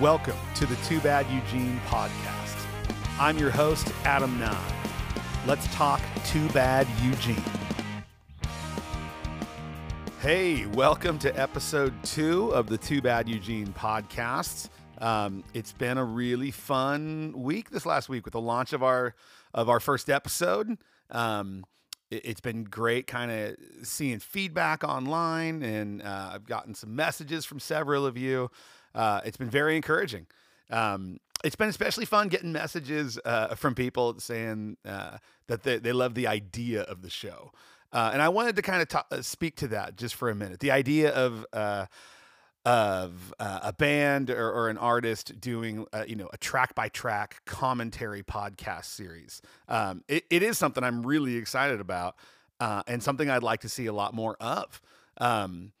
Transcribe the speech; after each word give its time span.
Welcome 0.00 0.36
to 0.56 0.66
the 0.66 0.74
Too 0.88 0.98
Bad 0.98 1.24
Eugene 1.30 1.80
podcast. 1.86 2.66
I'm 3.16 3.38
your 3.38 3.50
host, 3.50 3.92
Adam 4.02 4.40
Nahn. 4.40 4.72
Let's 5.46 5.72
talk 5.72 6.00
Too 6.24 6.48
Bad 6.48 6.88
Eugene. 7.00 7.40
Hey, 10.20 10.66
welcome 10.66 11.16
to 11.20 11.40
episode 11.40 11.94
two 12.02 12.48
of 12.48 12.66
the 12.66 12.76
Too 12.76 13.02
Bad 13.02 13.28
Eugene 13.28 13.68
podcast. 13.68 14.68
Um, 14.98 15.44
it's 15.54 15.72
been 15.72 15.96
a 15.96 16.04
really 16.04 16.50
fun 16.50 17.32
week 17.36 17.70
this 17.70 17.86
last 17.86 18.08
week 18.08 18.24
with 18.24 18.32
the 18.32 18.40
launch 18.40 18.72
of 18.72 18.82
our 18.82 19.14
of 19.54 19.68
our 19.68 19.78
first 19.78 20.10
episode. 20.10 20.76
Um, 21.10 21.64
it, 22.10 22.26
has 22.26 22.40
been 22.40 22.64
great, 22.64 23.06
kind 23.06 23.30
of 23.30 23.56
seeing 23.86 24.18
feedback 24.18 24.82
online, 24.82 25.62
and 25.62 26.02
uh, 26.02 26.30
I've 26.32 26.46
gotten 26.46 26.74
some 26.74 26.96
messages 26.96 27.44
from 27.44 27.60
several 27.60 28.04
of 28.04 28.16
you 28.18 28.50
uh, 28.94 29.20
it's 29.24 29.36
been 29.36 29.50
very 29.50 29.76
encouraging. 29.76 30.26
Um, 30.70 31.18
it's 31.44 31.56
been 31.56 31.68
especially 31.68 32.06
fun 32.06 32.28
getting 32.28 32.52
messages 32.52 33.18
uh, 33.24 33.54
from 33.54 33.74
people 33.74 34.18
saying 34.18 34.78
uh, 34.86 35.18
that 35.46 35.62
they, 35.62 35.78
they 35.78 35.92
love 35.92 36.14
the 36.14 36.26
idea 36.26 36.82
of 36.82 37.02
the 37.02 37.10
show. 37.10 37.52
Uh, 37.92 38.10
and 38.12 38.22
I 38.22 38.28
wanted 38.30 38.56
to 38.56 38.62
kind 38.62 38.82
of 38.82 39.04
uh, 39.10 39.22
speak 39.22 39.56
to 39.56 39.68
that 39.68 39.96
just 39.96 40.14
for 40.14 40.30
a 40.30 40.34
minute. 40.34 40.60
The 40.60 40.70
idea 40.70 41.12
of 41.12 41.46
uh, 41.52 41.86
of 42.64 43.34
uh, 43.38 43.60
a 43.62 43.72
band 43.74 44.30
or, 44.30 44.50
or, 44.50 44.70
an 44.70 44.78
artist 44.78 45.38
doing 45.38 45.86
you 46.06 46.16
know 46.16 46.30
a 46.32 46.38
track 46.38 46.74
by 46.74 46.88
track 46.88 47.42
commentary 47.44 48.22
podcast 48.22 48.86
series. 48.86 49.42
Um, 49.68 50.02
it, 50.08 50.24
it 50.30 50.42
is 50.42 50.56
something 50.56 50.82
I'm 50.82 51.06
really 51.06 51.36
excited 51.36 51.78
about 51.78 52.16
and 52.58 53.02
something 53.02 53.28
I'd 53.28 53.42
like 53.42 53.60
to 53.60 53.68
see 53.68 53.84
a 53.84 53.92
lot 53.92 54.14
more 54.14 54.36
of. 54.40 54.80
Um, 55.18 55.72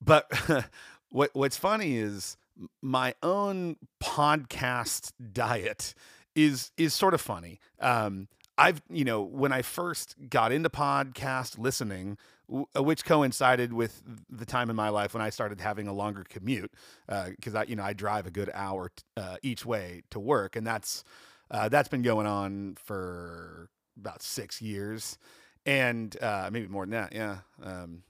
but 0.00 0.30
what 1.10 1.30
what's 1.34 1.56
funny 1.56 1.96
is 1.96 2.36
my 2.82 3.14
own 3.22 3.76
podcast 4.02 5.12
diet 5.32 5.94
is 6.34 6.70
is 6.76 6.94
sort 6.94 7.14
of 7.14 7.20
funny. 7.20 7.60
Um, 7.80 8.28
I've 8.56 8.82
you 8.90 9.04
know 9.04 9.22
when 9.22 9.52
I 9.52 9.62
first 9.62 10.16
got 10.28 10.52
into 10.52 10.68
podcast 10.68 11.58
listening, 11.58 12.18
uh, 12.52 12.82
which 12.82 13.04
coincided 13.04 13.72
with 13.72 14.02
the 14.28 14.44
time 14.44 14.70
in 14.70 14.76
my 14.76 14.88
life 14.88 15.14
when 15.14 15.22
I 15.22 15.30
started 15.30 15.60
having 15.60 15.86
a 15.86 15.92
longer 15.92 16.24
commute, 16.28 16.72
because 17.06 17.54
uh, 17.54 17.60
I 17.60 17.62
you 17.64 17.76
know 17.76 17.84
I 17.84 17.92
drive 17.92 18.26
a 18.26 18.30
good 18.30 18.50
hour 18.52 18.90
t- 18.94 19.02
uh, 19.16 19.36
each 19.42 19.64
way 19.64 20.02
to 20.10 20.18
work, 20.20 20.56
and 20.56 20.66
that's 20.66 21.04
uh, 21.50 21.68
that's 21.68 21.88
been 21.88 22.02
going 22.02 22.26
on 22.26 22.76
for 22.84 23.70
about 23.96 24.22
six 24.22 24.60
years, 24.60 25.18
and 25.64 26.16
uh, 26.20 26.50
maybe 26.52 26.66
more 26.66 26.84
than 26.84 26.90
that. 26.90 27.12
Yeah, 27.14 27.38
um, 27.62 28.02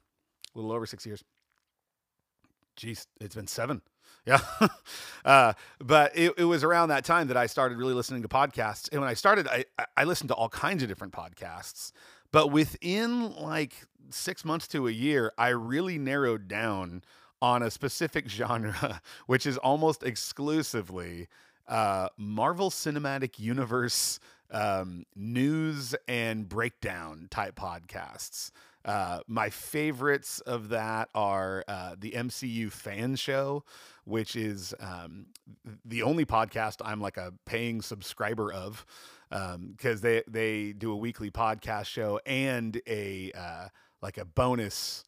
a 0.54 0.58
little 0.58 0.72
over 0.72 0.86
six 0.86 1.04
years 1.04 1.22
geez, 2.78 3.06
it's 3.20 3.34
been 3.34 3.46
seven. 3.46 3.82
Yeah. 4.24 4.40
uh, 5.24 5.52
but 5.80 6.16
it, 6.16 6.34
it, 6.38 6.44
was 6.44 6.62
around 6.62 6.90
that 6.90 7.04
time 7.04 7.28
that 7.28 7.36
I 7.36 7.46
started 7.46 7.78
really 7.78 7.94
listening 7.94 8.22
to 8.22 8.28
podcasts. 8.28 8.88
And 8.92 9.00
when 9.00 9.10
I 9.10 9.14
started, 9.14 9.48
I, 9.48 9.64
I 9.96 10.04
listened 10.04 10.28
to 10.28 10.34
all 10.34 10.48
kinds 10.48 10.82
of 10.82 10.88
different 10.88 11.12
podcasts. 11.12 11.92
But 12.30 12.50
within 12.50 13.34
like 13.36 13.74
six 14.10 14.44
months 14.44 14.68
to 14.68 14.86
a 14.86 14.90
year, 14.90 15.32
I 15.38 15.48
really 15.48 15.98
narrowed 15.98 16.46
down 16.46 17.02
on 17.40 17.62
a 17.62 17.70
specific 17.70 18.28
genre, 18.30 19.00
which 19.26 19.46
is 19.46 19.56
almost 19.58 20.02
exclusively 20.02 21.28
uh, 21.66 22.08
Marvel 22.16 22.70
Cinematic 22.70 23.38
Universe 23.38 24.20
um, 24.50 25.04
news 25.14 25.94
and 26.06 26.48
breakdown 26.48 27.28
type 27.30 27.56
podcasts. 27.56 28.50
Uh, 28.88 29.20
my 29.26 29.50
favorites 29.50 30.40
of 30.40 30.70
that 30.70 31.10
are 31.14 31.62
uh, 31.68 31.94
the 31.98 32.12
MCU 32.12 32.70
Fan 32.70 33.16
Show, 33.16 33.62
which 34.04 34.34
is 34.34 34.74
um, 34.80 35.26
the 35.84 36.02
only 36.02 36.24
podcast 36.24 36.76
I'm 36.82 36.98
like 36.98 37.18
a 37.18 37.34
paying 37.44 37.82
subscriber 37.82 38.50
of 38.50 38.86
because 39.28 39.96
um, 39.96 40.00
they 40.00 40.22
they 40.26 40.72
do 40.72 40.90
a 40.90 40.96
weekly 40.96 41.30
podcast 41.30 41.84
show 41.84 42.18
and 42.24 42.80
a 42.86 43.30
uh, 43.36 43.68
like 44.00 44.16
a 44.16 44.24
bonus 44.24 45.04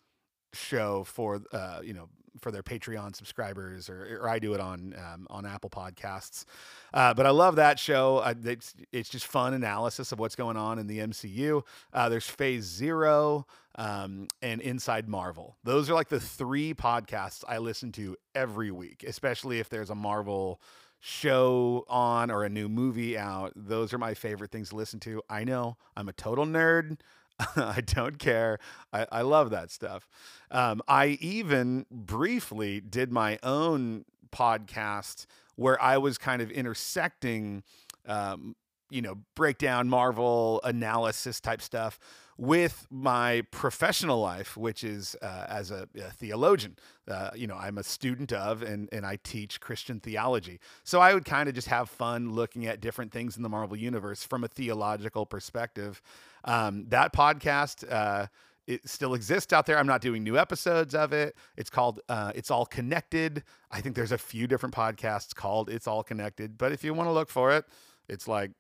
show 0.53 1.05
for 1.05 1.41
uh, 1.51 1.81
you 1.83 1.95
know 1.95 2.11
for 2.41 2.51
their 2.51 2.63
Patreon 2.63 3.15
subscribers, 3.15 3.89
or, 3.89 4.21
or 4.23 4.29
I 4.29 4.39
do 4.39 4.55
it 4.55 4.61
on 4.61 4.95
um, 4.97 5.27
on 5.31 5.47
Apple 5.47 5.71
Podcasts. 5.71 6.45
Uh, 6.93 7.15
but 7.15 7.27
I 7.27 7.31
love 7.31 7.57
that 7.57 7.79
show. 7.79 8.23
It's, 8.45 8.75
it's 8.93 9.09
just 9.09 9.27
fun 9.27 9.55
analysis 9.55 10.13
of 10.13 10.19
what's 10.19 10.37
going 10.37 10.57
on 10.57 10.79
in 10.79 10.87
the 10.87 10.99
MCU. 10.99 11.63
Uh, 11.93 12.09
there's 12.09 12.29
Phase 12.29 12.65
Zero 12.65 13.47
um, 13.77 14.29
and 14.43 14.61
Inside 14.61 15.09
Marvel. 15.09 15.57
Those 15.65 15.89
are 15.91 15.95
like 15.95 16.09
the 16.09 16.21
three 16.21 16.75
podcasts 16.75 17.45
I 17.49 17.59
listen 17.59 17.93
to 17.93 18.17
every 18.35 18.71
week, 18.71 19.05
especially 19.07 19.59
if 19.59 19.69
there's 19.69 19.91
a 19.91 19.95
Marvel 19.95 20.61
show 21.01 21.85
on 21.89 22.31
or 22.31 22.45
a 22.45 22.49
new 22.49 22.69
movie 22.69 23.17
out. 23.17 23.53
Those 23.57 23.93
are 23.93 23.99
my 23.99 24.15
favorite 24.15 24.51
things 24.51 24.69
to 24.71 24.77
listen 24.77 25.01
to. 25.01 25.23
I 25.29 25.45
know 25.45 25.77
I'm 25.97 26.09
a 26.09 26.13
total 26.13 26.45
nerd. 26.45 26.99
I 27.57 27.81
don't 27.81 28.19
care. 28.19 28.59
I, 28.93 29.07
I 29.11 29.23
love 29.23 29.51
that 29.51 29.71
stuff. 29.71 30.09
Um, 30.51 30.83
I 30.89 31.19
even 31.21 31.87
briefly 31.91 32.81
did 32.81 33.13
my 33.13 33.39
own 33.43 34.05
podcast 34.33 35.27
where 35.57 35.81
I 35.83 35.99
was 35.99 36.19
kind 36.19 36.43
of 36.43 36.51
intersecting, 36.51 37.63
um, 38.07 38.57
you 38.91 39.03
know, 39.03 39.17
breakdown, 39.35 39.89
Marvel 39.89 40.61
analysis 40.65 41.41
type 41.41 41.63
stuff 41.63 41.99
with 42.37 42.87
my 42.91 43.43
professional 43.51 44.19
life, 44.19 44.57
which 44.57 44.83
is 44.83 45.15
uh, 45.21 45.45
as 45.49 45.71
a, 45.71 45.87
a 45.95 46.11
theologian. 46.11 46.75
Uh, 47.07 47.29
you 47.35 47.47
know, 47.47 47.57
I'm 47.57 47.77
a 47.77 47.83
student 47.83 48.33
of 48.33 48.63
and, 48.63 48.89
and 48.93 49.05
I 49.05 49.19
teach 49.23 49.61
Christian 49.61 50.01
theology. 50.01 50.59
So 50.83 51.01
I 51.01 51.13
would 51.13 51.27
kind 51.27 51.51
of 51.51 51.55
just 51.55 51.69
have 51.69 51.91
fun 51.91 52.33
looking 52.33 52.67
at 52.67 52.81
different 52.81 53.13
things 53.13 53.37
in 53.37 53.43
the 53.43 53.51
Marvel 53.51 53.77
Universe 53.77 54.25
from 54.25 54.43
a 54.43 54.49
theological 54.49 55.27
perspective. 55.27 56.01
Um, 56.45 56.87
that 56.89 57.13
podcast, 57.13 57.91
uh, 57.91 58.27
it 58.67 58.89
still 58.89 59.15
exists 59.15 59.53
out 59.53 59.67
there. 59.67 59.79
I'm 59.79 59.87
not 59.87 60.01
doing 60.01 60.23
new 60.23 60.39
episodes 60.39 60.95
of 60.95 61.13
it. 61.13 61.37
It's 61.57 61.71
called 61.71 62.01
uh, 62.09 62.33
It's 62.35 62.51
All 62.51 62.67
Connected. 62.67 63.43
I 63.71 63.81
think 63.81 63.97
there's 63.97 64.13
a 64.13 64.19
few 64.19 64.47
different 64.47 64.75
podcasts 64.75 65.35
called 65.35 65.69
It's 65.71 65.87
All 65.87 66.05
Connected. 66.05 66.57
But 66.57 66.73
if 66.73 66.85
you 66.85 66.95
want 66.95 67.09
to 67.09 67.13
look 67.13 67.31
for 67.31 67.53
it, 67.53 67.65
it's 68.09 68.29
like, 68.29 68.53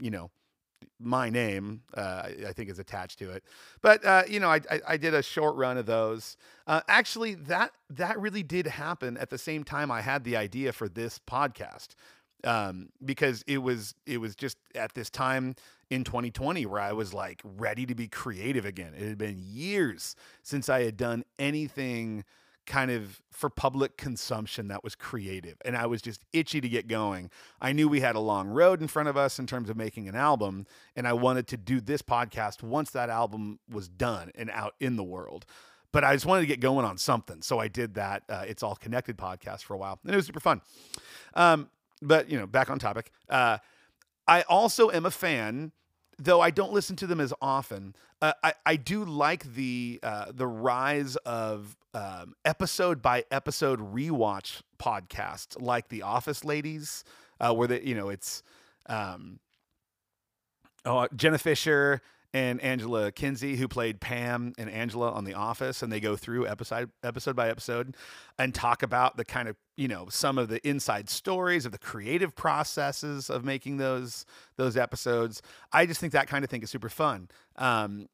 you 0.00 0.10
know, 0.10 0.30
my 0.98 1.30
name, 1.30 1.82
uh, 1.94 2.28
I 2.46 2.52
think, 2.52 2.70
is 2.70 2.78
attached 2.78 3.18
to 3.20 3.30
it. 3.30 3.44
But 3.82 4.04
uh, 4.04 4.22
you 4.28 4.40
know, 4.40 4.48
I, 4.48 4.60
I, 4.70 4.80
I, 4.88 4.96
did 4.96 5.14
a 5.14 5.22
short 5.22 5.56
run 5.56 5.76
of 5.76 5.86
those. 5.86 6.36
Uh, 6.66 6.80
actually, 6.88 7.34
that 7.34 7.72
that 7.90 8.18
really 8.20 8.42
did 8.42 8.66
happen 8.66 9.16
at 9.16 9.30
the 9.30 9.38
same 9.38 9.64
time 9.64 9.90
I 9.90 10.00
had 10.00 10.24
the 10.24 10.36
idea 10.36 10.72
for 10.72 10.88
this 10.88 11.18
podcast, 11.18 11.88
um, 12.44 12.90
because 13.04 13.42
it 13.46 13.58
was 13.58 13.94
it 14.06 14.18
was 14.18 14.34
just 14.34 14.58
at 14.74 14.94
this 14.94 15.10
time 15.10 15.54
in 15.90 16.04
2020 16.04 16.66
where 16.66 16.80
I 16.80 16.92
was 16.92 17.14
like 17.14 17.40
ready 17.44 17.86
to 17.86 17.94
be 17.94 18.08
creative 18.08 18.64
again. 18.64 18.92
It 18.96 19.06
had 19.06 19.18
been 19.18 19.38
years 19.38 20.16
since 20.42 20.68
I 20.68 20.82
had 20.82 20.96
done 20.96 21.24
anything 21.38 22.24
kind 22.66 22.90
of 22.90 23.22
for 23.30 23.48
public 23.48 23.96
consumption 23.96 24.68
that 24.68 24.82
was 24.82 24.94
creative. 24.94 25.56
And 25.64 25.76
I 25.76 25.86
was 25.86 26.02
just 26.02 26.24
itchy 26.32 26.60
to 26.60 26.68
get 26.68 26.88
going. 26.88 27.30
I 27.60 27.72
knew 27.72 27.88
we 27.88 28.00
had 28.00 28.16
a 28.16 28.20
long 28.20 28.48
road 28.48 28.82
in 28.82 28.88
front 28.88 29.08
of 29.08 29.16
us 29.16 29.38
in 29.38 29.46
terms 29.46 29.70
of 29.70 29.76
making 29.76 30.08
an 30.08 30.16
album. 30.16 30.66
And 30.96 31.06
I 31.06 31.12
wanted 31.12 31.46
to 31.48 31.56
do 31.56 31.80
this 31.80 32.02
podcast 32.02 32.62
once 32.62 32.90
that 32.90 33.08
album 33.08 33.60
was 33.70 33.88
done 33.88 34.32
and 34.34 34.50
out 34.50 34.74
in 34.80 34.96
the 34.96 35.04
world. 35.04 35.46
But 35.92 36.02
I 36.04 36.14
just 36.14 36.26
wanted 36.26 36.42
to 36.42 36.46
get 36.48 36.60
going 36.60 36.84
on 36.84 36.98
something. 36.98 37.40
So 37.40 37.60
I 37.60 37.68
did 37.68 37.94
that 37.94 38.24
uh, 38.28 38.44
It's 38.46 38.62
All 38.62 38.74
Connected 38.74 39.16
podcast 39.16 39.62
for 39.62 39.74
a 39.74 39.78
while. 39.78 40.00
And 40.04 40.12
it 40.12 40.16
was 40.16 40.26
super 40.26 40.40
fun. 40.40 40.60
Um, 41.34 41.70
but, 42.02 42.28
you 42.28 42.38
know, 42.38 42.46
back 42.46 42.68
on 42.68 42.78
topic. 42.78 43.12
Uh, 43.28 43.58
I 44.26 44.42
also 44.42 44.90
am 44.90 45.06
a 45.06 45.10
fan 45.10 45.72
though 46.18 46.40
I 46.40 46.50
don't 46.50 46.72
listen 46.72 46.96
to 46.96 47.06
them 47.06 47.20
as 47.20 47.32
often. 47.40 47.94
Uh, 48.22 48.32
I 48.42 48.54
I 48.64 48.76
do 48.76 49.04
like 49.04 49.54
the 49.54 50.00
uh, 50.02 50.32
the 50.32 50.46
rise 50.46 51.16
of 51.16 51.76
um, 51.94 52.34
episode 52.44 53.02
by 53.02 53.24
episode 53.30 53.94
rewatch 53.94 54.62
podcasts 54.78 55.60
like 55.60 55.88
The 55.88 56.02
Office 56.02 56.44
Ladies, 56.44 57.04
uh, 57.40 57.54
where 57.54 57.68
they 57.68 57.82
you 57.82 57.94
know 57.94 58.08
it's 58.08 58.42
um, 58.86 59.40
oh 60.84 61.06
Jenna 61.14 61.38
Fischer 61.38 62.00
and 62.36 62.60
Angela 62.60 63.10
Kinsey, 63.10 63.56
who 63.56 63.66
played 63.66 63.98
Pam 63.98 64.52
and 64.58 64.68
Angela 64.68 65.10
on 65.10 65.24
The 65.24 65.32
Office, 65.32 65.82
and 65.82 65.90
they 65.90 66.00
go 66.00 66.16
through 66.16 66.46
episode 66.46 66.90
episode 67.02 67.34
by 67.34 67.48
episode 67.48 67.96
and 68.38 68.54
talk 68.54 68.82
about 68.82 69.16
the 69.16 69.24
kind 69.24 69.48
of 69.48 69.56
you 69.74 69.88
know 69.88 70.08
some 70.10 70.36
of 70.36 70.48
the 70.50 70.66
inside 70.68 71.08
stories 71.08 71.64
of 71.64 71.72
the 71.72 71.78
creative 71.78 72.36
processes 72.36 73.30
of 73.30 73.42
making 73.42 73.78
those 73.78 74.26
those 74.58 74.76
episodes. 74.76 75.40
I 75.72 75.86
just 75.86 75.98
think 75.98 76.12
that 76.12 76.28
kind 76.28 76.44
of 76.44 76.50
thing 76.50 76.62
is 76.62 76.68
super 76.68 76.90
fun. 76.90 77.28
Um, 77.56 78.06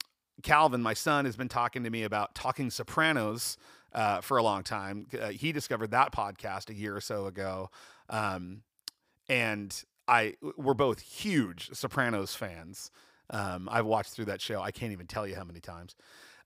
Calvin, 0.44 0.82
my 0.82 0.94
son, 0.94 1.24
has 1.24 1.34
been 1.34 1.48
talking 1.48 1.82
to 1.82 1.90
me 1.90 2.04
about 2.04 2.36
Talking 2.36 2.70
Sopranos 2.70 3.56
uh, 3.92 4.20
for 4.20 4.36
a 4.36 4.42
long 4.44 4.62
time. 4.62 5.06
Uh, 5.20 5.30
he 5.30 5.50
discovered 5.50 5.90
that 5.90 6.12
podcast 6.12 6.70
a 6.70 6.74
year 6.74 6.94
or 6.94 7.00
so 7.00 7.26
ago, 7.26 7.70
um, 8.08 8.62
and 9.28 9.82
I 10.06 10.34
we're 10.56 10.74
both 10.74 11.00
huge 11.00 11.70
Sopranos 11.72 12.36
fans. 12.36 12.92
Um, 13.30 13.68
I've 13.70 13.86
watched 13.86 14.12
through 14.12 14.26
that 14.26 14.40
show. 14.40 14.60
I 14.60 14.70
can't 14.70 14.92
even 14.92 15.06
tell 15.06 15.26
you 15.26 15.34
how 15.34 15.44
many 15.44 15.60
times. 15.60 15.94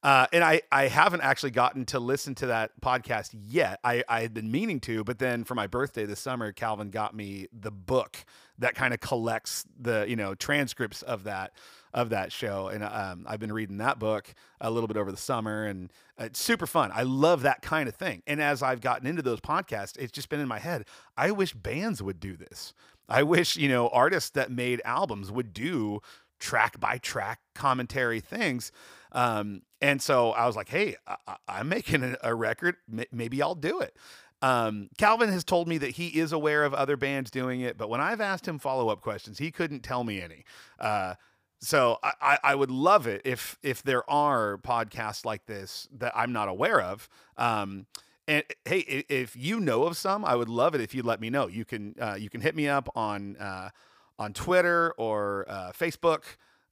Uh, 0.03 0.27
and 0.33 0.45
I, 0.45 0.61
I 0.71 0.89
haven't 0.89 1.23
actually 1.23 1.51
gotten 1.51 1.85
to 1.87 1.99
listen 1.99 2.35
to 2.37 2.47
that 2.47 2.71
podcast 2.81 3.31
yet. 3.33 3.81
I, 3.83 4.05
I 4.09 4.21
had 4.21 4.35
been 4.35 4.51
meaning 4.51 4.79
to, 4.81 5.03
but 5.03 5.19
then 5.19 5.43
for 5.43 5.55
my 5.55 5.67
birthday 5.67 6.05
this 6.05 6.21
summer, 6.21 6.53
Calvin 6.53 6.91
got 6.91 7.15
me 7.15 7.49
the 7.53 7.71
book 7.71 8.25
that 8.59 8.75
kind 8.75 8.95
of 8.95 9.01
collects 9.01 9.65
the 9.79 10.05
you 10.09 10.17
know 10.17 10.35
transcripts 10.35 11.03
of 11.03 11.25
that 11.25 11.53
of 11.93 12.11
that 12.11 12.31
show, 12.31 12.69
and 12.69 12.85
um, 12.85 13.25
I've 13.27 13.41
been 13.41 13.53
reading 13.53 13.79
that 13.79 13.99
book 13.99 14.33
a 14.61 14.71
little 14.71 14.87
bit 14.87 14.99
over 14.99 15.11
the 15.11 15.17
summer, 15.17 15.65
and 15.65 15.91
it's 16.19 16.41
super 16.41 16.67
fun. 16.67 16.91
I 16.95 17.03
love 17.03 17.43
that 17.43 17.63
kind 17.63 17.89
of 17.89 17.95
thing. 17.95 18.23
And 18.27 18.41
as 18.41 18.63
I've 18.63 18.83
gotten 18.83 19.07
into 19.07 19.23
those 19.23 19.41
podcasts, 19.41 19.97
it's 19.99 20.13
just 20.13 20.29
been 20.29 20.41
in 20.41 20.49
my 20.49 20.59
head. 20.59 20.85
I 21.17 21.31
wish 21.31 21.55
bands 21.55 22.03
would 22.03 22.21
do 22.21 22.37
this. 22.37 22.75
I 23.09 23.23
wish 23.23 23.57
you 23.57 23.69
know 23.69 23.89
artists 23.89 24.31
that 24.31 24.51
made 24.51 24.83
albums 24.85 25.33
would 25.33 25.53
do 25.53 26.01
track 26.39 26.79
by 26.81 26.99
track 26.99 27.41
commentary 27.55 28.21
things. 28.21 28.73
Um, 29.13 29.63
and 29.81 30.01
so 30.01 30.31
I 30.33 30.47
was 30.47 30.57
like, 30.57 30.69
hey, 30.69 30.97
I, 31.07 31.61
am 31.61 31.69
making 31.69 32.03
a, 32.03 32.17
a 32.23 32.35
record. 32.35 32.77
M- 32.91 33.05
maybe 33.13 33.43
I'll 33.43 33.55
do 33.55 33.81
it. 33.81 33.97
Um, 34.43 34.91
Calvin 34.99 35.31
has 35.31 35.45
told 35.45 35.67
me 35.67 35.79
that 35.79 35.93
he 35.93 36.09
is 36.09 36.33
aware 36.33 36.65
of 36.65 36.75
other 36.75 36.97
bands 36.97 37.31
doing 37.31 37.63
it, 37.63 37.79
but 37.79 37.89
when 37.89 38.01
I've 38.01 38.21
asked 38.21 38.47
him 38.47 38.59
follow 38.59 38.91
up 38.91 39.01
questions, 39.01 39.39
he 39.39 39.51
couldn't 39.51 39.81
tell 39.81 40.05
me 40.05 40.21
any. 40.21 40.45
Uh, 40.79 41.15
so 41.59 41.99
I, 42.03 42.39
I 42.45 42.55
would 42.55 42.71
love 42.71 43.07
it 43.07 43.23
if 43.25 43.59
if 43.63 43.83
there 43.83 44.09
are 44.11 44.59
podcasts 44.59 45.25
like 45.25 45.47
this 45.47 45.89
that 45.97 46.13
I'm 46.15 46.33
not 46.33 46.49
aware 46.49 46.81
of. 46.81 47.09
Um, 47.39 47.87
and 48.29 48.45
hey, 48.65 49.05
if 49.09 49.35
you 49.37 49.59
know 49.59 49.85
of 49.85 49.97
some, 49.97 50.25
I 50.25 50.35
would 50.35 50.49
love 50.49 50.75
it 50.75 50.81
if 50.81 50.95
you 50.95 51.03
let 51.03 51.21
me 51.21 51.31
know. 51.31 51.47
You 51.47 51.65
can 51.65 51.95
uh, 51.99 52.17
you 52.19 52.29
can 52.29 52.43
hit 52.43 52.55
me 52.55 52.69
up 52.69 52.91
on 52.95 53.37
uh, 53.39 53.71
on 54.19 54.33
Twitter 54.33 54.95
or 54.97 55.45
uh, 55.49 55.73
Facebook. 55.73 56.23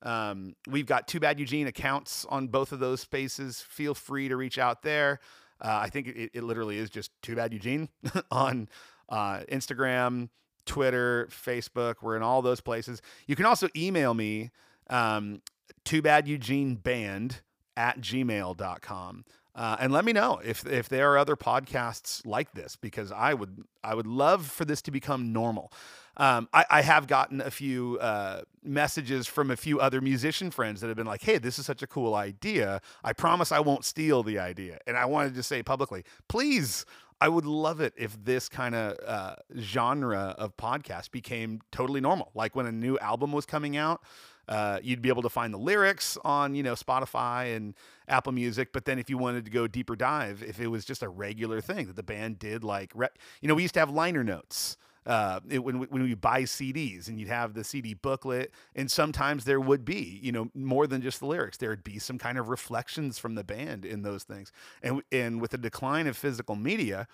Um, 0.02 0.55
we've 0.69 0.87
got 0.87 1.08
Too 1.08 1.20
Bad 1.20 1.41
Eugene 1.41 1.67
accounts 1.67 2.26
on 2.29 2.49
both 2.49 2.73
of 2.73 2.81
those 2.81 3.00
spaces. 3.00 3.61
Feel 3.61 3.94
free 3.94 4.29
to 4.29 4.37
reach 4.37 4.58
out 4.58 4.82
there. 4.82 5.20
Uh, 5.61 5.79
I 5.82 5.88
think 5.88 6.08
it, 6.08 6.31
it, 6.35 6.43
literally 6.43 6.79
is 6.79 6.91
just 6.91 7.11
Too 7.23 7.37
Bad 7.37 7.52
Eugene 7.52 7.88
on 8.31 8.69
uh, 9.08 9.41
Instagram, 9.50 10.29
Twitter, 10.67 11.29
Facebook. 11.31 11.96
We're 12.02 12.17
in 12.17 12.23
all 12.23 12.43
those 12.43 12.61
places. 12.61 13.00
You 13.26 13.37
can 13.37 13.47
also 13.47 13.69
email 13.75 14.12
me, 14.12 14.50
um, 14.90 15.40
Too 15.85 16.02
Bad 16.02 16.29
Eugene 16.29 16.75
Band 16.75 17.40
at 17.76 18.00
gmail.com. 18.00 19.25
Uh, 19.55 19.76
and 19.79 19.93
let 19.93 20.05
me 20.05 20.12
know 20.12 20.40
if 20.44 20.67
if 20.67 20.88
there 20.88 21.12
are 21.12 21.19
other 21.19 21.37
podcasts 21.37 22.26
like 22.26 22.52
this 22.55 22.75
because 22.75 23.12
I 23.12 23.35
would 23.35 23.62
I 23.85 23.94
would 23.94 24.06
love 24.06 24.47
for 24.47 24.64
this 24.64 24.82
to 24.82 24.90
become 24.90 25.32
normal. 25.32 25.73
Um, 26.16 26.49
I, 26.52 26.64
I, 26.70 26.82
have 26.82 27.06
gotten 27.06 27.40
a 27.40 27.50
few 27.50 27.99
uh, 28.00 28.43
messages 28.62 29.26
from 29.26 29.50
a 29.50 29.56
few 29.56 29.81
other 29.81 30.00
musician 30.00 30.50
friends 30.50 30.81
that 30.81 30.87
have 30.87 30.96
been 30.96 31.06
like, 31.06 31.22
"Hey, 31.22 31.38
this 31.38 31.58
is 31.58 31.66
such 31.66 31.82
a 31.82 31.87
cool 31.87 32.14
idea. 32.14 32.81
I 33.02 33.12
promise 33.12 33.50
I 33.50 33.61
won't 33.61 33.84
steal 33.84 34.22
the 34.22 34.38
idea." 34.38 34.78
And 34.87 34.96
I 34.96 35.06
wanted 35.06 35.34
to 35.34 35.43
say 35.43 35.62
publicly, 35.62 36.05
please. 36.28 36.84
I 37.20 37.28
would 37.28 37.46
love 37.46 37.81
it 37.81 37.94
if 37.96 38.22
this 38.22 38.49
kind 38.49 38.75
of 38.75 38.99
uh, 39.06 39.37
genre 39.58 40.34
of 40.37 40.56
podcast 40.56 41.11
became 41.11 41.61
totally 41.70 42.00
normal. 42.00 42.31
Like 42.34 42.55
when 42.55 42.66
a 42.66 42.72
new 42.72 42.99
album 42.99 43.32
was 43.32 43.46
coming 43.46 43.76
out, 43.76 44.02
uh, 44.49 44.81
you'd 44.82 45.00
be 45.00 45.08
able 45.08 45.22
to 45.22 45.31
find 45.31 45.55
the 45.55 45.58
lyrics 45.58 46.19
on 46.25 46.55
you 46.55 46.62
know 46.62 46.75
Spotify 46.75 47.56
and 47.56 47.75
Apple 48.08 48.32
Music. 48.32 48.72
But 48.72 48.84
then 48.84 48.99
if 48.99 49.08
you 49.08 49.16
wanted 49.16 49.44
to 49.46 49.50
go 49.50 49.66
deeper 49.66 49.96
dive, 49.96 50.43
if 50.46 50.61
it 50.61 50.66
was 50.69 50.84
just 50.84 51.02
a 51.02 51.08
regular 51.08 51.61
thing 51.61 51.87
that 51.87 51.96
the 51.96 52.02
band 52.02 52.38
did, 52.38 52.62
like 52.62 52.93
you 53.40 53.49
know, 53.49 53.55
we 53.55 53.62
used 53.62 53.75
to 53.75 53.81
have 53.81 53.90
liner 53.90 54.25
notes 54.25 54.76
uh, 55.06 55.40
it, 55.50 55.62
when 55.62 55.80
when 55.80 56.02
we 56.02 56.14
buy 56.14 56.42
CDs 56.42 57.08
and 57.08 57.18
you'd 57.18 57.28
have 57.28 57.54
the 57.54 57.64
CD 57.64 57.94
booklet, 57.94 58.52
and 58.74 58.90
sometimes 58.90 59.44
there 59.44 59.60
would 59.60 59.84
be, 59.84 60.18
you 60.22 60.32
know, 60.32 60.50
more 60.54 60.86
than 60.86 61.02
just 61.02 61.20
the 61.20 61.26
lyrics. 61.26 61.58
There 61.58 61.70
would 61.70 61.84
be 61.84 61.98
some 61.98 62.18
kind 62.18 62.38
of 62.38 62.48
reflections 62.48 63.18
from 63.18 63.34
the 63.34 63.44
band 63.44 63.84
in 63.84 64.02
those 64.02 64.24
things. 64.24 64.50
And 64.82 65.02
and 65.12 65.40
with 65.40 65.50
the 65.50 65.58
decline 65.58 66.06
of 66.06 66.16
physical 66.16 66.56
media, 66.56 67.06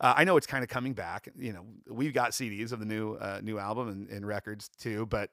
uh, 0.00 0.14
I 0.16 0.24
know 0.24 0.36
it's 0.36 0.46
kind 0.46 0.62
of 0.62 0.68
coming 0.68 0.92
back. 0.92 1.28
You 1.38 1.54
know, 1.54 1.64
we've 1.88 2.12
got 2.12 2.32
CDs 2.32 2.72
of 2.72 2.80
the 2.80 2.86
new 2.86 3.14
uh, 3.14 3.40
new 3.42 3.58
album 3.58 3.88
and, 3.88 4.08
and, 4.10 4.26
records 4.26 4.68
too, 4.78 5.06
but 5.06 5.30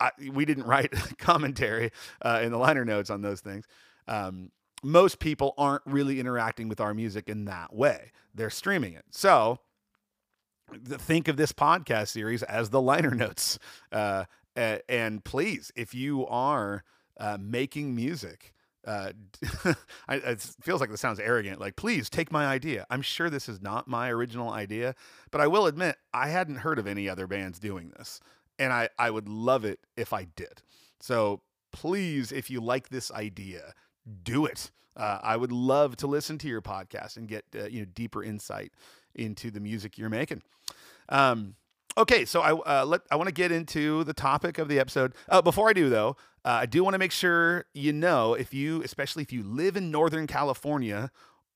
I, 0.00 0.10
we 0.32 0.44
didn't 0.44 0.64
write 0.66 0.92
commentary 1.18 1.92
uh, 2.22 2.40
in 2.42 2.50
the 2.50 2.58
liner 2.58 2.84
notes 2.84 3.08
on 3.10 3.22
those 3.22 3.40
things. 3.40 3.66
Um, 4.08 4.50
most 4.82 5.18
people 5.18 5.54
aren't 5.58 5.82
really 5.86 6.18
interacting 6.18 6.68
with 6.68 6.80
our 6.80 6.94
music 6.94 7.28
in 7.28 7.44
that 7.44 7.74
way. 7.74 8.12
They're 8.34 8.50
streaming 8.50 8.94
it. 8.94 9.04
So 9.10 9.60
think 10.84 11.28
of 11.28 11.36
this 11.36 11.52
podcast 11.52 12.08
series 12.08 12.42
as 12.42 12.70
the 12.70 12.80
liner 12.80 13.14
notes. 13.14 13.58
Uh, 14.56 14.78
and 14.88 15.24
please, 15.24 15.70
if 15.76 15.94
you 15.94 16.26
are 16.26 16.82
uh, 17.18 17.38
making 17.40 17.94
music, 17.94 18.52
uh, 18.86 19.12
it 20.08 20.40
feels 20.60 20.80
like 20.80 20.90
this 20.90 21.00
sounds 21.00 21.20
arrogant. 21.20 21.60
Like, 21.60 21.76
please 21.76 22.10
take 22.10 22.32
my 22.32 22.46
idea. 22.46 22.86
I'm 22.90 23.02
sure 23.02 23.30
this 23.30 23.48
is 23.48 23.60
not 23.60 23.86
my 23.88 24.10
original 24.10 24.50
idea, 24.50 24.94
but 25.30 25.40
I 25.40 25.46
will 25.46 25.66
admit 25.66 25.96
I 26.12 26.28
hadn't 26.28 26.56
heard 26.56 26.78
of 26.78 26.86
any 26.86 27.08
other 27.08 27.26
bands 27.26 27.58
doing 27.58 27.92
this, 27.96 28.20
and 28.58 28.72
I 28.72 28.88
I 28.98 29.10
would 29.10 29.28
love 29.28 29.64
it 29.64 29.80
if 29.96 30.12
I 30.12 30.24
did. 30.36 30.62
So 30.98 31.42
please, 31.72 32.32
if 32.32 32.50
you 32.50 32.60
like 32.60 32.88
this 32.88 33.10
idea, 33.12 33.74
do 34.22 34.46
it. 34.46 34.70
Uh, 34.96 35.18
I 35.22 35.36
would 35.36 35.52
love 35.52 35.96
to 35.96 36.06
listen 36.06 36.36
to 36.38 36.48
your 36.48 36.62
podcast 36.62 37.16
and 37.16 37.28
get 37.28 37.44
uh, 37.54 37.64
you 37.64 37.80
know 37.80 37.86
deeper 37.94 38.22
insight 38.22 38.72
into 39.14 39.50
the 39.50 39.60
music 39.60 39.98
you're 39.98 40.08
making. 40.08 40.42
Um, 41.08 41.54
okay, 41.96 42.24
so 42.24 42.40
I 42.40 42.52
uh, 42.52 42.84
let 42.84 43.02
I 43.10 43.16
want 43.16 43.28
to 43.28 43.34
get 43.34 43.52
into 43.52 44.04
the 44.04 44.14
topic 44.14 44.58
of 44.58 44.68
the 44.68 44.78
episode. 44.78 45.14
Uh, 45.28 45.42
before 45.42 45.68
I 45.68 45.72
do, 45.72 45.88
though, 45.88 46.16
uh, 46.44 46.60
I 46.62 46.66
do 46.66 46.82
want 46.84 46.94
to 46.94 46.98
make 46.98 47.12
sure 47.12 47.66
you 47.74 47.92
know 47.92 48.34
if 48.34 48.54
you, 48.54 48.82
especially 48.82 49.22
if 49.22 49.32
you 49.32 49.42
live 49.42 49.76
in 49.76 49.90
Northern 49.90 50.26
California 50.26 51.10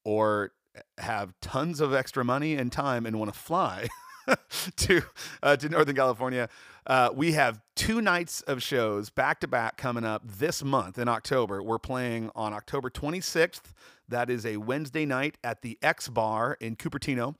or 0.04 0.52
have 0.98 1.32
tons 1.40 1.80
of 1.80 1.94
extra 1.94 2.24
money 2.24 2.54
and 2.54 2.70
time 2.72 3.06
and 3.06 3.18
want 3.18 3.32
to 3.32 3.38
fly 3.38 3.86
to 4.76 5.02
uh, 5.42 5.56
to 5.56 5.68
Northern 5.68 5.96
California, 5.96 6.48
uh, 6.86 7.10
we 7.14 7.32
have 7.32 7.60
two 7.76 8.00
nights 8.00 8.42
of 8.42 8.62
shows 8.62 9.10
back 9.10 9.40
to 9.40 9.48
back 9.48 9.76
coming 9.76 10.04
up 10.04 10.22
this 10.24 10.62
month 10.62 10.98
in 10.98 11.08
October. 11.08 11.62
We're 11.62 11.78
playing 11.78 12.30
on 12.34 12.52
October 12.52 12.90
26th. 12.90 13.72
That 14.08 14.30
is 14.30 14.44
a 14.44 14.56
Wednesday 14.56 15.06
night 15.06 15.38
at 15.42 15.62
the 15.62 15.78
X 15.82 16.08
Bar 16.08 16.56
in 16.60 16.76
Cupertino. 16.76 17.36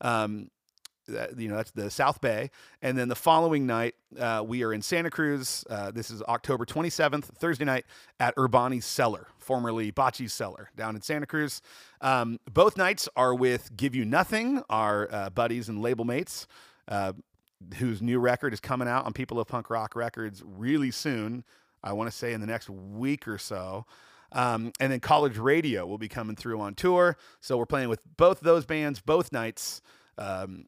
Um, 0.00 0.50
you 1.36 1.48
know 1.48 1.56
that's 1.56 1.72
the 1.72 1.90
South 1.90 2.20
Bay, 2.20 2.50
and 2.82 2.96
then 2.96 3.08
the 3.08 3.16
following 3.16 3.66
night 3.66 3.94
uh, 4.18 4.42
we 4.46 4.62
are 4.62 4.72
in 4.72 4.82
Santa 4.82 5.10
Cruz. 5.10 5.64
Uh, 5.68 5.90
this 5.90 6.10
is 6.10 6.22
October 6.22 6.64
27th, 6.64 7.24
Thursday 7.24 7.64
night 7.64 7.84
at 8.18 8.34
Urbani's 8.36 8.84
Cellar, 8.84 9.26
formerly 9.38 9.90
Bocce's 9.90 10.32
Cellar, 10.32 10.70
down 10.76 10.94
in 10.94 11.02
Santa 11.02 11.26
Cruz. 11.26 11.62
Um, 12.00 12.38
both 12.52 12.76
nights 12.76 13.08
are 13.16 13.34
with 13.34 13.76
Give 13.76 13.94
You 13.94 14.04
Nothing, 14.04 14.62
our 14.70 15.08
uh, 15.10 15.30
buddies 15.30 15.68
and 15.68 15.82
label 15.82 16.04
mates, 16.04 16.46
uh, 16.88 17.12
whose 17.78 18.00
new 18.00 18.18
record 18.18 18.52
is 18.52 18.60
coming 18.60 18.88
out 18.88 19.04
on 19.04 19.12
People 19.12 19.40
of 19.40 19.48
Punk 19.48 19.70
Rock 19.70 19.96
Records 19.96 20.42
really 20.44 20.90
soon. 20.90 21.44
I 21.82 21.92
want 21.92 22.10
to 22.10 22.16
say 22.16 22.32
in 22.32 22.40
the 22.40 22.46
next 22.46 22.68
week 22.68 23.26
or 23.26 23.38
so. 23.38 23.86
Um, 24.32 24.72
and 24.80 24.92
then 24.92 25.00
College 25.00 25.38
Radio 25.38 25.86
will 25.86 25.98
be 25.98 26.08
coming 26.08 26.36
through 26.36 26.60
on 26.60 26.74
tour. 26.74 27.16
So 27.40 27.56
we're 27.56 27.66
playing 27.66 27.88
with 27.88 28.00
both 28.16 28.40
those 28.40 28.64
bands 28.64 29.00
both 29.00 29.32
nights. 29.32 29.82
Um, 30.18 30.66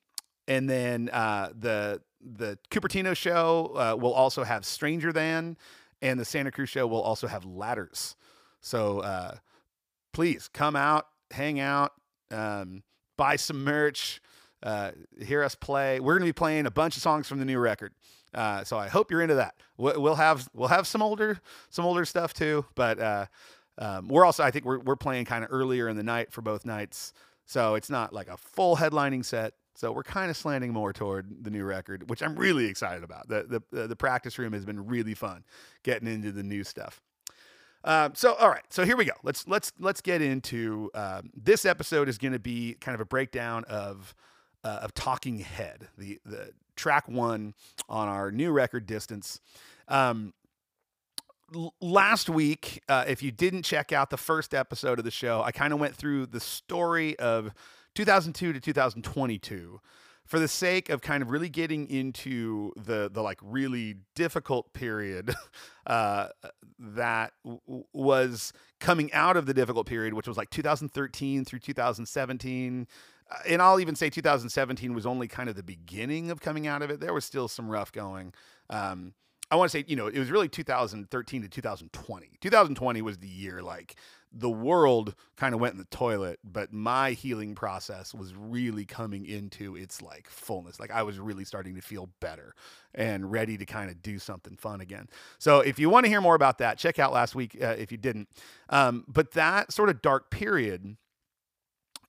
and 0.49 0.69
then 0.69 1.09
uh, 1.11 1.50
the 1.57 2.02
the 2.21 2.59
Cupertino 2.71 3.16
show 3.16 3.73
uh, 3.76 3.97
will 3.97 4.12
also 4.12 4.45
have 4.45 4.64
Stranger 4.64 5.12
Than, 5.12 5.57
and 6.00 6.19
the 6.19 6.25
Santa 6.25 6.50
Cruz 6.50 6.69
show 6.69 6.87
will 6.87 7.02
also 7.02 7.26
have 7.26 7.45
Ladders. 7.45 8.16
So 8.61 9.00
uh, 9.00 9.37
please 10.12 10.49
come 10.49 10.76
out, 10.76 11.07
hang 11.31 11.59
out, 11.59 11.92
um, 12.31 12.83
buy 13.16 13.37
some 13.37 13.64
merch, 13.64 14.21
uh, 14.62 14.92
hear 15.21 15.42
us 15.42 15.54
play. 15.54 16.00
We're 16.00 16.14
going 16.14 16.26
to 16.26 16.33
be 16.33 16.33
playing 16.33 16.66
a 16.66 16.71
bunch 16.71 16.97
of 16.97 17.02
songs 17.02 17.26
from 17.26 17.38
the 17.38 17.45
new 17.45 17.59
record. 17.59 17.92
Uh, 18.35 18.65
so 18.65 18.79
I 18.79 18.89
hope 18.89 19.11
you're 19.11 19.23
into 19.23 19.35
that. 19.37 19.55
We'll 19.77 20.15
have 20.15 20.49
we'll 20.55 20.69
have 20.69 20.87
some 20.87 21.03
older 21.03 21.41
some 21.71 21.85
older 21.85 22.05
stuff 22.05 22.33
too, 22.33 22.65
but 22.75 22.99
uh, 22.99 23.27
um, 23.79 24.09
we're 24.09 24.25
also 24.25 24.43
I 24.43 24.51
think 24.51 24.65
we're 24.65 24.79
we're 24.79 24.97
playing 24.97 25.25
kind 25.25 25.45
of 25.45 25.51
earlier 25.53 25.89
in 25.89 25.97
the 25.97 26.03
night 26.03 26.33
for 26.33 26.41
both 26.43 26.65
nights, 26.65 27.12
so 27.47 27.75
it's 27.75 27.91
not 27.91 28.12
like 28.12 28.29
a 28.29 28.37
full 28.37 28.77
headlining 28.77 29.25
set. 29.25 29.55
So 29.75 29.91
we're 29.91 30.03
kind 30.03 30.31
of 30.31 30.37
slanting 30.37 30.73
more 30.73 30.93
toward 30.93 31.45
the 31.45 31.51
new 31.51 31.65
record, 31.65 32.09
which 32.11 32.23
I'm 32.23 32.37
really 32.37 32.67
excited 32.67 33.03
about. 33.03 33.29
The 33.29 33.62
the 33.71 33.87
the 33.89 33.97
practice 33.97 34.39
room 34.39 34.53
has 34.53 34.65
been 34.65 34.87
really 34.87 35.15
fun 35.15 35.45
getting 35.83 36.09
into 36.09 36.33
the 36.33 36.43
new 36.43 36.65
stuff. 36.65 37.01
Um, 37.85 38.15
so 38.15 38.35
all 38.35 38.49
right, 38.49 38.65
so 38.71 38.85
here 38.85 38.97
we 38.97 39.05
go. 39.05 39.15
Let's 39.23 39.49
let's 39.49 39.73
let's 39.79 40.01
get 40.01 40.23
into 40.23 40.91
um, 40.95 41.31
this 41.35 41.65
episode 41.65 42.09
is 42.09 42.19
going 42.19 42.33
to 42.33 42.39
be 42.39 42.77
kind 42.81 42.95
of 42.95 43.01
a 43.01 43.05
breakdown 43.05 43.65
of 43.65 44.15
uh, 44.65 44.81
of 44.83 44.95
Talking 44.95 45.39
Head, 45.39 45.89
the 45.99 46.21
the 46.25 46.53
track 46.83 47.09
one 47.09 47.55
on 47.89 48.09
our 48.09 48.33
new 48.33 48.51
record, 48.51 48.87
Distance. 48.87 49.39
Um, 49.87 50.35
last 51.81 52.29
week, 52.29 52.83
uh, 52.89 53.05
if 53.07 53.23
you 53.23 53.31
didn't 53.31 53.62
check 53.62 53.93
out 53.93 54.11
the 54.11 54.17
first 54.17 54.53
episode 54.53 54.99
of 54.99 55.05
the 55.05 55.11
show, 55.12 55.43
I 55.43 55.53
kind 55.53 55.73
of 55.73 55.79
went 55.79 55.95
through 55.95 56.27
the 56.27 56.41
story 56.41 57.17
of 57.21 57.53
2002 57.95 58.53
to 58.53 58.61
2022. 58.61 59.81
for 60.25 60.39
the 60.39 60.49
sake 60.49 60.89
of 60.89 61.03
kind 61.03 61.23
of 61.23 61.31
really 61.31 61.49
getting 61.49 61.89
into 61.91 62.73
the 62.77 63.11
the 63.12 63.21
like 63.23 63.39
really 63.43 63.97
difficult 64.15 64.73
period 64.73 65.35
uh, 65.87 66.29
that 66.79 67.33
w- 67.45 67.85
was 67.93 68.53
coming 68.81 69.12
out 69.12 69.37
of 69.37 69.47
the 69.47 69.53
difficult 69.55 69.87
period, 69.87 70.15
which 70.15 70.29
was 70.29 70.37
like 70.37 70.49
2013 70.51 71.45
through 71.45 71.59
2017. 71.59 72.87
Uh, 73.31 73.37
and 73.49 73.62
I'll 73.62 73.81
even 73.81 73.95
say 73.95 74.11
2017 74.11 74.95
was 74.95 75.07
only 75.07 75.29
kind 75.29 75.49
of 75.49 75.57
the 75.57 75.62
beginning 75.62 76.31
of 76.31 76.41
coming 76.41 76.67
out 76.67 76.83
of 76.83 76.91
it. 76.91 77.00
There 77.00 77.14
was 77.14 77.25
still 77.25 77.49
some 77.49 77.69
rough 77.69 77.93
going. 77.93 78.33
Um, 78.71 79.14
I 79.50 79.57
want 79.57 79.71
to 79.71 79.79
say, 79.79 79.85
you 79.87 79.97
know, 79.97 80.07
it 80.07 80.19
was 80.19 80.31
really 80.31 80.49
2013 80.49 81.43
to 81.43 81.49
2020. 81.49 82.31
2020 82.41 83.02
was 83.02 83.19
the 83.19 83.29
year 83.29 83.62
like 83.62 83.97
the 84.33 84.50
world 84.50 85.14
kind 85.37 85.55
of 85.55 85.61
went 85.61 85.75
in 85.75 85.79
the 85.79 85.85
toilet, 85.85 86.38
but 86.43 86.73
my 86.73 87.12
healing 87.12 87.55
process 87.55 88.14
was 88.14 88.35
really 88.35 88.87
coming 88.87 89.26
into 89.26 89.76
its 89.76 90.00
like 90.00 90.29
fullness. 90.29 90.81
Like 90.81 90.91
I 90.91 91.02
was 91.02 91.21
really 91.21 91.45
starting 91.45 91.75
to 91.75 91.83
feel 91.83 92.09
better 92.21 92.55
and 92.95 93.31
ready 93.31 93.59
to 93.59 93.67
kind 93.67 93.91
of 93.91 94.02
do 94.02 94.19
something 94.19 94.57
fun 94.57 94.81
again. 94.81 95.09
So 95.38 95.61
if 95.61 95.79
you 95.79 95.91
want 95.91 96.05
to 96.05 96.11
hear 96.11 96.23
more 96.23 96.35
about 96.35 96.59
that, 96.59 96.79
check 96.79 96.99
out 96.99 97.12
last 97.12 97.35
week 97.35 97.59
uh, 97.61 97.75
if 97.79 97.93
you 97.93 97.99
didn't. 97.99 98.29
Um, 98.71 99.05
but 99.07 99.33
that 99.33 99.73
sort 99.73 99.91
of 99.91 100.00
dark 100.00 100.31
period 100.31 100.97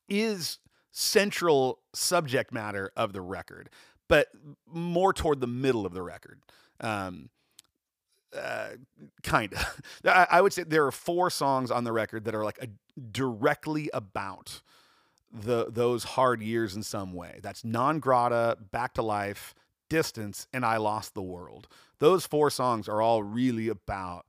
is 0.07 0.59
central 0.93 1.79
subject 1.93 2.53
matter 2.53 2.91
of 2.95 3.11
the 3.11 3.21
record, 3.21 3.69
but 4.07 4.27
more 4.65 5.11
toward 5.11 5.41
the 5.41 5.47
middle 5.47 5.85
of 5.85 5.93
the 5.93 6.03
record. 6.03 6.39
Um, 6.79 7.29
uh, 8.37 8.69
kind 9.23 9.53
of. 9.53 9.81
I, 10.05 10.27
I, 10.31 10.41
would 10.41 10.53
say 10.53 10.63
there 10.63 10.85
are 10.85 10.91
four 10.91 11.29
songs 11.29 11.69
on 11.71 11.83
the 11.83 11.91
record 11.91 12.25
that 12.25 12.33
are 12.35 12.43
like 12.43 12.59
a, 12.61 12.67
directly 13.11 13.89
about 13.93 14.61
the 15.31 15.67
those 15.69 16.03
hard 16.03 16.41
years 16.41 16.75
in 16.75 16.83
some 16.83 17.13
way. 17.13 17.39
That's 17.41 17.63
Non 17.63 17.99
Grata, 17.99 18.57
Back 18.71 18.93
to 18.95 19.01
Life, 19.01 19.53
Distance, 19.89 20.47
and 20.53 20.65
I 20.65 20.77
Lost 20.77 21.13
the 21.13 21.21
World. 21.21 21.67
Those 21.99 22.25
four 22.25 22.49
songs 22.49 22.87
are 22.87 23.01
all 23.01 23.23
really 23.23 23.67
about 23.67 24.25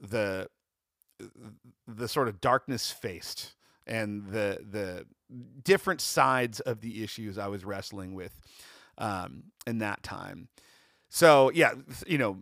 the 0.00 0.48
the 1.86 2.08
sort 2.08 2.28
of 2.28 2.40
darkness 2.40 2.90
faced 2.90 3.54
and 3.86 4.26
the 4.26 4.64
the 4.70 5.06
different 5.62 6.00
sides 6.00 6.60
of 6.60 6.80
the 6.80 7.02
issues 7.02 7.38
I 7.38 7.48
was 7.48 7.64
wrestling 7.64 8.14
with 8.14 8.34
um, 8.96 9.44
in 9.66 9.78
that 9.78 10.02
time. 10.02 10.48
So 11.08 11.50
yeah, 11.54 11.72
you 12.06 12.18
know, 12.18 12.38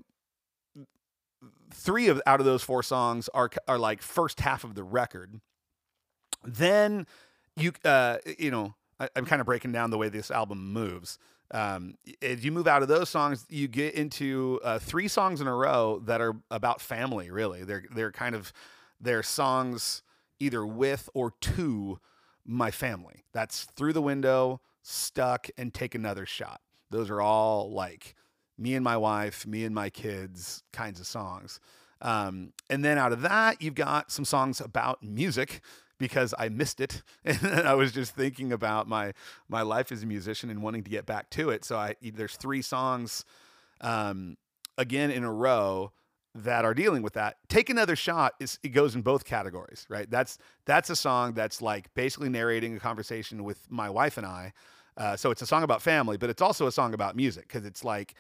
three 1.73 2.09
of 2.09 2.21
out 2.27 2.41
of 2.41 2.47
those 2.47 2.63
four 2.63 2.83
songs 2.83 3.29
are 3.35 3.51
are 3.69 3.79
like 3.79 4.03
first 4.03 4.41
half 4.41 4.65
of 4.65 4.75
the 4.75 4.83
record. 4.83 5.41
Then 6.45 7.07
you 7.57 7.73
uh, 7.85 8.19
you 8.39 8.51
know 8.51 8.75
I, 8.99 9.09
am 9.17 9.27
kind 9.27 9.41
of 9.41 9.47
breaking 9.47 9.73
down 9.73 9.91
the 9.91 9.99
way 9.99 10.09
this 10.09 10.31
album 10.31 10.73
moves. 10.73 11.19
Um, 11.53 11.95
as 12.23 12.45
you 12.45 12.51
move 12.51 12.67
out 12.67 12.83
of 12.83 12.89
those 12.89 13.09
songs, 13.09 13.47
you 13.49 13.69
get 13.69 13.95
into 13.95 14.59
uh, 14.65 14.81
three 14.81 15.07
songs 15.07 15.41
in 15.41 15.47
a 15.47 15.55
row 15.55 16.01
that 16.07 16.21
are 16.21 16.35
about 16.51 16.81
family. 16.81 17.31
Really, 17.31 17.63
they're 17.65 17.85
they're 17.95 18.13
kind 18.13 18.35
of 18.35 18.53
they're 19.01 19.23
songs 19.23 20.03
either 20.39 20.67
with 20.67 21.09
or 21.15 21.33
to 21.41 21.99
my 22.47 22.71
family. 22.71 23.25
That's 23.33 23.65
through 23.65 23.93
the 23.93 24.03
window, 24.03 24.61
stuck, 24.83 25.49
and 25.57 25.73
take 25.73 25.95
another 25.95 26.27
shot. 26.27 26.61
Those 26.91 27.11
are 27.11 27.21
all 27.21 27.71
like 27.73 28.15
me 28.59 28.75
and 28.75 28.85
my 28.85 28.97
wife, 28.97 29.47
me 29.47 29.65
and 29.65 29.75
my 29.75 29.91
kids 29.91 30.63
kinds 30.73 31.01
of 31.01 31.07
songs. 31.07 31.61
Um, 32.01 32.53
and 32.71 32.85
then 32.85 32.99
out 32.99 33.13
of 33.13 33.23
that, 33.23 33.61
you've 33.61 33.75
got 33.75 34.11
some 34.11 34.25
songs 34.25 34.61
about 34.61 35.03
music 35.03 35.61
because 35.99 36.35
I 36.39 36.51
missed 36.51 36.81
it, 36.81 37.03
and 37.25 37.67
I 37.67 37.75
was 37.75 37.93
just 37.93 38.15
thinking 38.15 38.53
about 38.53 38.87
my 38.87 39.13
my 39.49 39.63
life 39.63 39.91
as 39.91 40.03
a 40.03 40.07
musician 40.07 40.51
and 40.51 40.63
wanting 40.63 40.85
to 40.85 40.91
get 40.91 41.07
back 41.07 41.31
to 41.31 41.51
it. 41.51 41.65
So 41.65 41.77
I 41.77 41.97
there's 42.03 42.37
three 42.37 42.63
songs, 42.63 43.25
um, 43.81 44.37
again 44.77 45.11
in 45.11 45.25
a 45.25 45.33
row 45.33 45.93
that 46.45 46.65
are 46.65 46.75
dealing 46.75 47.03
with 47.03 47.15
that. 47.15 47.37
Take 47.49 47.71
another 47.71 47.97
shot 47.97 48.35
is 48.41 48.59
it 48.63 48.69
goes 48.69 48.95
in 48.95 49.03
both 49.03 49.25
categories, 49.25 49.87
right? 49.89 50.11
That's 50.11 50.39
that's 50.65 50.91
a 50.91 50.97
song 50.97 51.35
that's 51.35 51.63
like 51.63 51.93
basically 51.95 52.29
narrating 52.29 52.77
a 52.77 52.81
conversation 52.81 53.45
with 53.45 53.71
my 53.71 53.89
wife 53.91 54.19
and 54.19 54.27
I. 54.27 54.53
Uh, 54.97 55.17
so 55.17 55.31
it's 55.31 55.43
a 55.43 55.47
song 55.47 55.63
about 55.63 55.83
family, 55.83 56.17
but 56.17 56.31
it's 56.31 56.43
also 56.43 56.67
a 56.67 56.73
song 56.73 56.95
about 56.95 57.17
music 57.17 57.49
because 57.49 57.65
it's 57.65 57.85
like 57.85 58.15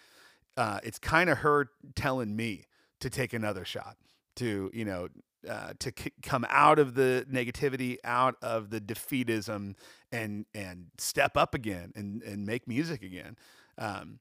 uh, 0.57 0.81
it's 0.83 0.99
kind 0.99 1.31
of 1.31 1.39
her 1.39 1.69
telling 1.95 2.35
me 2.35 2.65
to 3.01 3.11
take 3.11 3.33
another 3.33 3.65
shot, 3.65 3.97
to 4.37 4.71
you 4.73 4.85
know, 4.85 5.09
uh, 5.49 5.73
to 5.79 5.93
come 6.23 6.47
out 6.49 6.79
of 6.79 6.95
the 6.95 7.27
negativity, 7.31 7.97
out 8.05 8.37
of 8.43 8.71
the 8.71 8.81
defeatism, 8.81 9.75
and 10.13 10.47
and 10.55 10.87
step 10.99 11.37
up 11.37 11.55
again 11.55 11.93
and 11.95 12.23
and 12.23 12.47
make 12.47 12.67
music 12.67 13.03
again. 13.03 13.37
Um, 13.79 14.21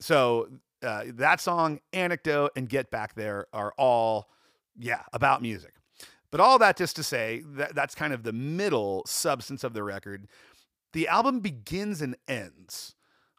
so 0.00 0.48
uh, 0.84 1.04
that 1.14 1.40
song, 1.40 1.80
anecdote, 1.92 2.52
and 2.56 2.68
get 2.68 2.90
back 2.90 3.14
there 3.14 3.46
are 3.52 3.72
all 3.78 4.28
yeah 4.78 5.02
about 5.12 5.42
music. 5.42 5.74
But 6.30 6.40
all 6.40 6.58
that 6.58 6.76
just 6.76 6.96
to 6.96 7.02
say 7.02 7.42
that 7.54 7.74
that's 7.74 7.94
kind 7.94 8.12
of 8.12 8.24
the 8.24 8.32
middle 8.32 9.04
substance 9.06 9.62
of 9.62 9.72
the 9.72 9.82
record. 9.82 10.26
The 10.92 11.08
album 11.08 11.40
begins 11.40 12.02
and 12.02 12.16
ends 12.28 12.94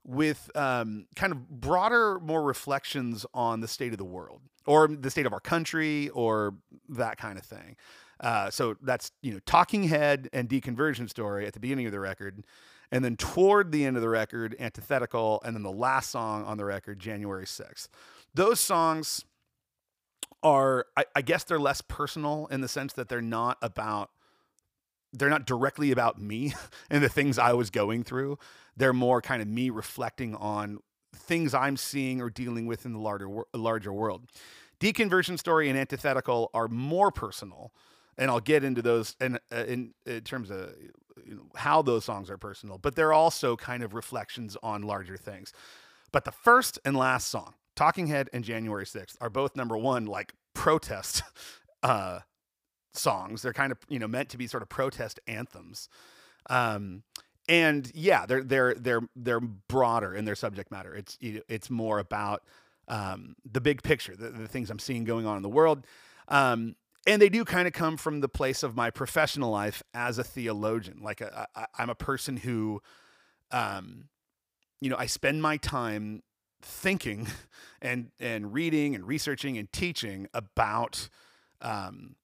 with 0.06 0.50
um, 0.56 1.08
kind 1.16 1.34
of 1.34 1.50
broader, 1.50 2.20
more 2.20 2.44
reflections 2.44 3.26
on 3.34 3.60
the 3.60 3.68
state 3.68 3.92
of 3.92 3.98
the 3.98 4.06
world 4.06 4.42
or 4.66 4.88
the 4.88 5.10
state 5.10 5.26
of 5.26 5.34
our 5.34 5.40
country 5.40 6.10
or 6.10 6.56
that 6.90 7.18
kind 7.18 7.38
of 7.38 7.44
thing. 7.44 7.76
Uh, 8.20 8.50
so 8.50 8.78
that's 8.82 9.12
you 9.22 9.34
know 9.34 9.40
Talking 9.46 9.84
Head 9.84 10.30
and 10.32 10.48
Deconversion 10.48 11.10
Story 11.10 11.46
at 11.46 11.54
the 11.54 11.60
beginning 11.60 11.86
of 11.86 11.92
the 11.92 12.00
record, 12.00 12.46
and 12.92 13.04
then 13.04 13.16
toward 13.16 13.72
the 13.72 13.86
end 13.86 13.96
of 13.96 14.02
the 14.02 14.10
record, 14.10 14.56
Antithetical, 14.60 15.42
and 15.46 15.56
then 15.56 15.64
the 15.64 15.72
last 15.72 16.12
song 16.12 16.44
on 16.46 16.58
the 16.58 16.66
record, 16.66 17.00
January 17.00 17.48
sixth. 17.48 17.90
Those 18.34 18.60
songs 18.60 19.26
are, 20.44 20.86
I, 20.96 21.06
I 21.16 21.22
guess, 21.22 21.44
they're 21.44 21.60
less 21.60 21.82
personal 21.82 22.48
in 22.48 22.62
the 22.62 22.68
sense 22.68 22.94
that 22.94 23.10
they're 23.10 23.22
not 23.22 23.58
about 23.62 24.10
they're 25.18 25.30
not 25.30 25.46
directly 25.46 25.92
about 25.92 26.22
me 26.22 26.54
and 26.90 27.04
the 27.04 27.10
things 27.10 27.40
I 27.40 27.54
was 27.54 27.70
going 27.70 28.04
through. 28.04 28.38
They're 28.76 28.94
more 28.94 29.22
kind 29.22 29.42
of 29.42 29.48
me 29.48 29.70
reflecting 29.70 30.36
on 30.36 30.80
things 31.16 31.54
I'm 31.54 31.78
seeing 31.78 32.22
or 32.22 32.30
dealing 32.30 32.66
with 32.66 32.86
in 32.86 32.94
the 32.94 33.00
larger 33.00 33.30
larger 33.54 33.94
world. 33.94 34.30
Deconversion 34.80 35.40
story 35.40 35.70
and 35.70 35.80
antithetical 35.80 36.50
are 36.54 36.68
more 36.68 37.12
personal, 37.12 37.72
and 38.18 38.30
I'll 38.32 38.40
get 38.40 38.64
into 38.64 38.82
those 38.82 39.16
in 39.20 39.40
uh, 39.52 39.64
in, 39.68 39.94
in 40.06 40.22
terms 40.22 40.50
of 40.50 40.74
you 41.26 41.36
know, 41.36 41.46
how 41.56 41.82
those 41.82 42.06
songs 42.06 42.30
are 42.30 42.38
personal. 42.38 42.78
But 42.78 42.96
they're 42.96 43.14
also 43.14 43.56
kind 43.56 43.84
of 43.84 43.94
reflections 43.94 44.58
on 44.62 44.84
larger 44.84 45.18
things. 45.18 45.54
But 46.12 46.26
the 46.26 46.32
first 46.32 46.80
and 46.86 46.96
last 46.96 47.28
song, 47.28 47.56
Talking 47.76 48.08
Head 48.08 48.30
and 48.32 48.44
January 48.44 48.86
6th, 48.86 49.16
are 49.20 49.30
both 49.30 49.56
number 49.56 49.78
one, 49.78 50.06
like 50.06 50.34
protest 50.54 51.24
uh, 51.84 52.20
songs. 52.94 53.42
They're 53.42 53.54
kind 53.54 53.72
of 53.72 53.80
you 53.90 54.00
know 54.00 54.08
meant 54.08 54.30
to 54.30 54.38
be 54.38 54.48
sort 54.48 54.64
of 54.64 54.70
protest 54.70 55.20
anthems. 55.28 55.90
Um, 56.50 57.04
and 57.48 57.92
yeah, 57.94 58.26
they're 58.26 58.44
they're 58.44 58.74
they're 58.76 59.02
they're 59.16 59.40
broader 59.42 60.16
in 60.16 60.26
their 60.26 60.36
subject 60.36 60.72
matter. 60.72 60.96
It's 60.96 61.18
it's 61.22 61.70
more 61.70 62.00
about 62.00 62.44
um, 62.88 63.36
the 63.52 63.62
big 63.62 63.84
picture, 63.84 64.16
the, 64.16 64.30
the, 64.30 64.48
things 64.48 64.70
I'm 64.70 64.80
seeing 64.80 65.06
going 65.06 65.26
on 65.26 65.38
in 65.38 65.44
the 65.44 65.50
world. 65.50 65.86
Um, 66.28 66.76
and 67.06 67.22
they 67.22 67.30
do 67.30 67.46
kind 67.46 67.68
of 67.68 67.74
come 67.74 67.98
from 67.98 68.22
the 68.22 68.30
place 68.30 68.64
of 68.64 68.76
my 68.76 68.90
professional 68.90 69.52
life 69.52 69.84
as 69.94 70.18
a 70.18 70.24
theologian. 70.24 71.00
Like 71.02 71.22
i 71.22 71.66
am 71.78 71.90
a 71.90 71.96
person 71.96 72.38
who, 72.38 72.82
um, 73.52 74.10
you 74.82 74.90
know, 74.90 74.98
I 74.98 75.06
spend 75.06 75.42
my 75.42 75.58
time 75.58 76.24
thinking 76.62 77.28
and 77.82 78.12
and 78.20 78.54
reading 78.54 78.96
and 78.96 79.08
researching 79.08 79.58
and 79.58 79.72
teaching 79.72 80.28
about 80.34 81.10
um, 81.62 82.16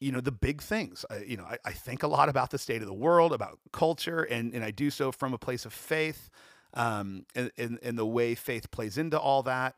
you 0.00 0.12
know 0.12 0.20
the 0.20 0.32
big 0.32 0.62
things 0.62 1.04
I, 1.10 1.18
you 1.18 1.36
know 1.36 1.44
I, 1.44 1.58
I, 1.64 1.72
think 1.72 2.02
a 2.02 2.06
lot 2.06 2.28
about 2.28 2.50
the 2.50 2.58
state 2.58 2.82
of 2.82 2.88
the 2.88 2.94
world 2.94 3.32
about 3.32 3.58
culture 3.72 4.22
and, 4.22 4.52
and 4.54 4.64
i 4.64 4.70
do 4.70 4.90
so 4.90 5.12
from 5.12 5.32
a 5.32 5.38
place 5.38 5.64
of 5.64 5.72
faith 5.72 6.30
um, 6.74 7.24
and, 7.34 7.50
and, 7.56 7.78
and 7.82 7.98
the 7.98 8.06
way 8.06 8.34
faith 8.34 8.70
plays 8.70 8.98
into 8.98 9.18
all 9.18 9.42
that 9.44 9.76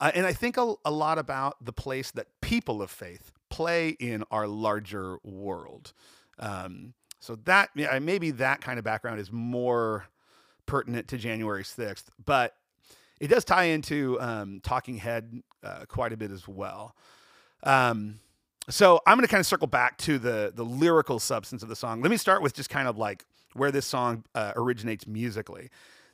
uh, 0.00 0.12
and 0.14 0.26
i 0.26 0.32
think 0.32 0.56
a, 0.56 0.74
a 0.84 0.90
lot 0.90 1.18
about 1.18 1.62
the 1.64 1.72
place 1.72 2.10
that 2.12 2.26
people 2.40 2.80
of 2.80 2.90
faith 2.90 3.32
play 3.56 3.90
in 3.90 4.24
our 4.30 4.46
larger 4.46 5.18
world 5.24 5.92
um, 6.38 6.92
so 7.20 7.36
that 7.44 7.70
maybe 7.74 8.30
that 8.30 8.60
kind 8.60 8.78
of 8.78 8.84
background 8.84 9.20
is 9.20 9.32
more 9.32 10.06
pertinent 10.66 11.08
to 11.08 11.16
january 11.16 11.62
6th 11.62 12.04
but 12.24 12.54
it 13.20 13.28
does 13.28 13.44
tie 13.44 13.64
into 13.64 14.20
um, 14.20 14.60
talking 14.62 14.96
head 14.96 15.42
uh, 15.62 15.84
quite 15.88 16.12
a 16.12 16.16
bit 16.16 16.30
as 16.30 16.46
well 16.46 16.94
um, 17.62 18.20
so 18.68 19.00
I'm 19.06 19.16
going 19.16 19.26
to 19.26 19.30
kind 19.30 19.40
of 19.40 19.46
circle 19.46 19.66
back 19.66 19.96
to 19.98 20.18
the 20.18 20.52
the 20.54 20.64
lyrical 20.64 21.18
substance 21.18 21.62
of 21.62 21.68
the 21.68 21.76
song. 21.76 22.02
Let 22.02 22.10
me 22.10 22.16
start 22.16 22.42
with 22.42 22.54
just 22.54 22.70
kind 22.70 22.88
of 22.88 22.98
like 22.98 23.24
where 23.54 23.70
this 23.70 23.86
song 23.86 24.24
uh, 24.34 24.52
originates 24.56 25.06
musically. 25.06 25.70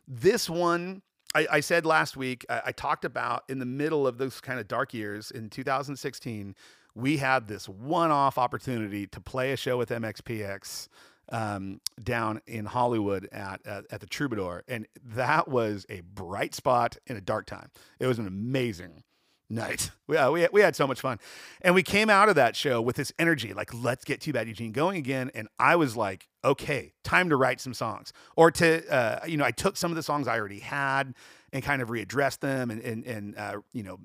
This 0.07 0.51
one, 0.51 1.03
I, 1.35 1.47
I 1.51 1.61
said 1.61 1.87
last 1.87 2.17
week, 2.17 2.45
I, 2.49 2.63
I, 2.67 2.73
talked 2.73 3.05
about 3.05 3.45
in 3.49 3.59
the 3.59 3.67
middle 3.67 4.07
of 4.07 4.19
those 4.19 4.41
kind 4.41 4.61
of 4.61 4.69
dark 4.69 4.95
years 4.95 5.31
in 5.31 5.49
2016, 5.49 6.55
we 6.95 7.17
had 7.19 7.49
this 7.49 7.69
one-off 7.69 8.39
opportunity 8.39 9.07
to 9.07 9.21
play 9.21 9.53
a 9.53 9.57
show 9.57 9.79
with 9.79 9.91
MXPX 9.91 10.89
um, 11.31 11.81
down 12.03 12.41
in 12.47 12.67
Hollywood 12.67 13.29
at, 13.33 13.65
at 13.67 13.87
at 13.91 14.01
the 14.01 14.07
Troubadour, 14.07 14.65
and 14.69 14.87
that 15.15 15.49
was 15.49 15.87
a 15.89 16.01
bright 16.01 16.55
spot 16.55 16.97
in 17.07 17.17
a 17.17 17.21
dark 17.21 17.47
time. 17.47 17.71
It 17.99 18.07
was 18.07 18.19
an 18.19 18.27
amazing 18.27 19.05
night. 19.53 19.91
We, 20.09 20.19
uh, 20.19 20.31
we, 20.31 20.47
we 20.53 20.61
had 20.61 20.77
so 20.77 20.87
much 20.87 21.01
fun. 21.01 21.21
And 21.63 21.75
we 21.75 21.83
came 21.83 22.11
out 22.11 22.29
of 22.29 22.35
that 22.35 22.55
show 22.55 22.83
with 22.83 22.97
this 22.97 23.13
energy 23.19 23.55
like, 23.55 23.73
let's 23.73 24.05
get 24.05 24.21
Too 24.21 24.33
Bad 24.33 24.47
Eugene 24.47 24.73
going 24.73 24.99
again. 24.99 25.31
And 25.35 25.49
I 25.59 25.77
was 25.77 25.97
like, 25.97 26.29
okay, 26.45 26.93
time 27.03 27.31
to 27.31 27.37
write 27.37 27.63
some 27.63 27.73
songs. 27.73 28.13
Or 28.37 28.51
to, 28.51 28.87
uh, 28.93 29.21
you 29.27 29.39
know, 29.39 29.45
I 29.45 29.53
took 29.53 29.79
some 29.79 29.91
of 29.91 29.97
the 29.97 30.03
songs 30.03 30.29
I 30.29 30.39
already 30.39 30.59
had 30.59 31.15
and 31.51 31.63
kind 31.63 31.81
of 31.81 31.89
readdressed 31.89 32.41
them 32.41 32.71
and, 32.71 32.83
and, 32.83 33.07
and 33.07 33.39
uh, 33.39 33.61
you 33.73 33.85
know, 33.85 34.01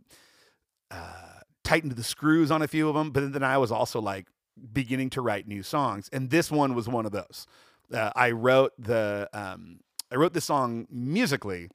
uh, 0.91 1.39
tightened 1.68 1.94
the 1.94 2.04
screws 2.04 2.52
on 2.52 2.62
a 2.62 2.68
few 2.68 2.88
of 2.88 2.96
them. 2.96 3.12
But 3.12 3.34
then 3.34 3.44
I 3.44 3.58
was 3.58 3.72
also 3.72 4.00
like 4.00 4.28
beginning 4.74 5.10
to 5.12 5.22
write 5.22 5.48
new 5.48 5.64
songs. 5.64 6.10
And 6.12 6.30
this 6.30 6.50
one 6.52 6.76
was 6.76 6.88
one 6.88 7.06
of 7.06 7.12
those. 7.12 7.46
Uh, 7.94 8.12
I 8.16 8.32
wrote 8.32 8.74
the, 8.78 9.30
um, 9.34 9.80
I 10.12 10.16
wrote 10.16 10.34
this 10.34 10.46
song 10.46 10.88
musically 10.90 11.70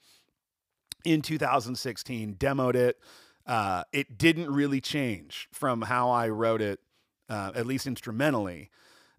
in 1.05 1.23
2016, 1.23 2.37
demoed 2.37 2.75
it 2.75 2.99
uh, 3.47 3.85
it 3.93 4.19
didn't 4.19 4.51
really 4.53 4.81
change 4.81 5.49
from 5.53 5.83
how 5.83 6.11
I 6.11 6.29
wrote 6.29 6.61
it, 6.61 6.81
uh, 7.29 7.53
at 7.55 7.67
least 7.67 7.87
instrumentally, 7.87 8.71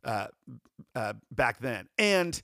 uh, 0.04 0.28
uh 0.96 1.14
back 1.32 1.60
then. 1.60 1.88
And 1.98 2.42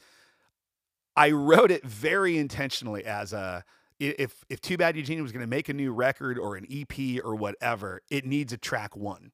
I 1.16 1.32
wrote 1.32 1.72
it 1.72 1.84
very 1.86 2.38
intentionally 2.38 3.06
as 3.06 3.34
a 3.34 3.64
if 4.00 4.44
if 4.50 4.62
Too 4.62 4.78
Bad 4.78 4.96
Eugene 4.96 5.22
was 5.22 5.32
going 5.32 5.44
to 5.44 5.50
make 5.50 5.70
a 5.70 5.74
new 5.74 5.92
record 5.92 6.38
or 6.38 6.56
an 6.56 6.66
EP 6.72 7.24
or 7.24 7.36
whatever, 7.36 8.02
it 8.10 8.26
needs 8.26 8.54
a 8.54 8.58
track 8.58 8.96
one. 8.96 9.32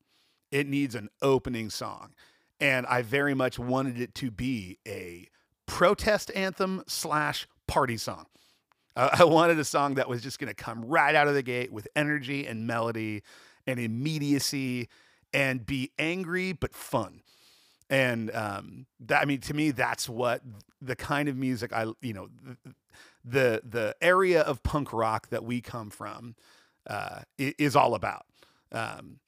It 0.51 0.67
needs 0.67 0.95
an 0.95 1.09
opening 1.21 1.69
song. 1.69 2.13
And 2.59 2.85
I 2.87 3.01
very 3.01 3.33
much 3.33 3.59
wanted 3.59 3.99
it 3.99 4.15
to 4.15 4.31
be 4.31 4.79
a 4.87 5.27
protest 5.65 6.31
anthem 6.35 6.83
slash 6.87 7.47
party 7.67 7.97
song. 7.97 8.25
Uh, 8.95 9.09
I 9.19 9.25
wanted 9.25 9.59
a 9.59 9.65
song 9.65 9.95
that 9.95 10.07
was 10.07 10.23
just 10.23 10.39
going 10.39 10.47
to 10.47 10.53
come 10.55 10.85
right 10.85 11.15
out 11.15 11.27
of 11.27 11.33
the 11.33 11.43
gate 11.43 11.71
with 11.71 11.87
energy 11.95 12.47
and 12.47 12.65
melody 12.65 13.23
and 13.67 13.79
immediacy 13.79 14.87
and 15.33 15.65
be 15.65 15.91
angry 15.99 16.53
but 16.53 16.73
fun. 16.73 17.21
And 17.89 18.33
um, 18.33 18.85
that, 19.01 19.21
I 19.21 19.25
mean, 19.25 19.41
to 19.41 19.53
me, 19.53 19.71
that's 19.71 20.09
what 20.09 20.41
the 20.81 20.95
kind 20.95 21.29
of 21.29 21.35
music 21.35 21.73
I, 21.73 21.87
you 22.01 22.13
know, 22.13 22.29
the 23.25 23.61
the 23.67 23.95
area 24.01 24.41
of 24.41 24.63
punk 24.63 24.93
rock 24.93 25.29
that 25.29 25.43
we 25.43 25.59
come 25.59 25.89
from 25.89 26.35
uh, 26.87 27.21
is 27.37 27.75
all 27.75 27.95
about. 27.95 28.25
Um, 28.71 29.19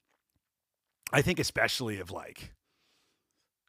I 1.12 1.22
think 1.22 1.38
especially 1.38 1.98
of 1.98 2.10
like, 2.10 2.52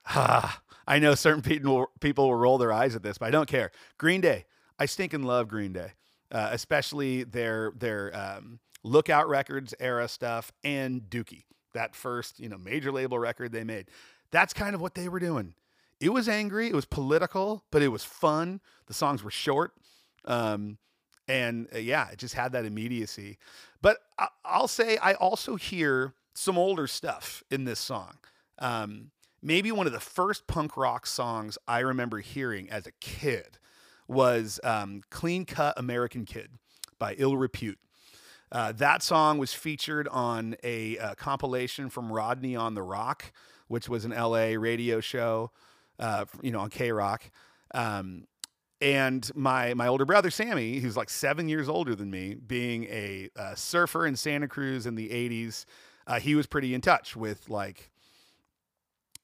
ah, 0.08 0.62
I 0.88 1.00
know 1.00 1.16
certain 1.16 1.42
people 1.42 1.88
people 2.00 2.28
will 2.28 2.36
roll 2.36 2.58
their 2.58 2.72
eyes 2.72 2.96
at 2.96 3.04
this, 3.04 3.18
but 3.18 3.28
I 3.28 3.32
don't 3.32 3.48
care. 3.48 3.72
Green 3.98 4.22
Day, 4.22 4.46
I 4.78 4.86
stink 4.86 5.14
and 5.14 5.26
love 5.26 5.48
Green 5.48 5.74
Day, 5.74 5.94
uh, 6.32 6.50
especially 6.52 7.24
their 7.24 7.72
their 7.76 8.16
um, 8.16 8.60
Lookout 8.84 9.28
Records 9.28 9.74
era 9.80 10.08
stuff 10.08 10.52
and 10.64 11.02
Dookie, 11.02 11.46
that 11.74 11.96
first 11.96 12.40
you 12.40 12.50
know 12.50 12.58
major 12.58 12.92
label 12.92 13.18
record 13.18 13.52
they 13.52 13.64
made. 13.64 13.88
That's 14.32 14.54
kind 14.54 14.76
of 14.76 14.82
what 14.82 14.94
they 14.94 15.10
were 15.10 15.20
doing. 15.20 15.56
It 16.00 16.14
was 16.14 16.30
angry, 16.30 16.68
it 16.68 16.76
was 16.76 16.86
political, 16.86 17.64
but 17.72 17.82
it 17.82 17.90
was 17.90 18.04
fun. 18.04 18.62
The 18.88 18.94
songs 18.94 19.24
were 19.24 19.32
short. 19.32 19.74
Um, 20.26 20.78
and 21.28 21.68
uh, 21.74 21.78
yeah, 21.78 22.10
it 22.10 22.18
just 22.18 22.34
had 22.34 22.52
that 22.54 22.66
immediacy. 22.66 23.38
But 23.82 23.98
I- 24.18 24.60
will 24.60 24.68
say 24.68 24.98
I 24.98 25.14
also 25.14 25.56
hear 25.56 26.14
some 26.34 26.58
older 26.58 26.88
stuff 26.88 27.44
in 27.52 27.66
this 27.66 27.80
song. 27.80 28.18
Um, 28.60 29.12
maybe 29.42 29.72
one 29.72 29.88
of 29.88 29.94
the 29.94 30.00
first 30.00 30.48
punk 30.48 30.76
rock 30.76 31.06
songs 31.06 31.58
I 31.68 31.80
remember 31.80 32.20
hearing 32.20 32.70
as 32.70 32.88
a 32.88 32.92
kid 33.00 33.58
was 34.08 34.60
um, 34.64 35.04
Clean 35.10 35.46
Cut 35.46 35.78
American 35.78 36.26
Kid 36.26 36.50
by 36.98 37.14
Ill 37.18 37.38
Repute. 37.38 37.78
Uh, 38.52 38.72
that 38.72 39.04
song 39.04 39.38
was 39.38 39.54
featured 39.54 40.08
on 40.08 40.56
a, 40.64 40.98
uh, 40.98 41.14
compilation 41.16 41.90
from 41.90 42.12
Rodney 42.12 42.56
on 42.56 42.74
the 42.74 42.82
ROQ, 42.82 43.22
which 43.68 43.88
was 43.88 44.06
an 44.06 44.12
LA 44.12 44.56
radio 44.58 45.00
show, 45.00 45.52
uh, 46.00 46.26
you 46.42 46.50
know, 46.52 46.60
on 46.62 46.72
KROQ. 46.72 47.20
Um, 47.76 48.26
and 48.82 49.30
my 49.36 49.74
my 49.74 49.88
older 49.88 50.06
brother 50.06 50.32
Sammy, 50.32 50.80
who's 50.80 50.96
like 50.96 51.10
seven 51.10 51.50
years 51.50 51.68
older 51.68 51.96
than 51.96 52.10
me, 52.10 52.36
being 52.36 52.86
a, 52.86 53.30
surfer 53.56 54.06
in 54.06 54.16
Santa 54.16 54.48
Cruz 54.48 54.86
in 54.86 54.96
the 54.96 55.10
'80s, 55.10 55.66
uh, 56.08 56.20
he 56.20 56.36
was 56.36 56.48
pretty 56.48 56.74
in 56.74 56.82
touch 56.82 57.16
with 57.16 57.50
like, 57.50 57.92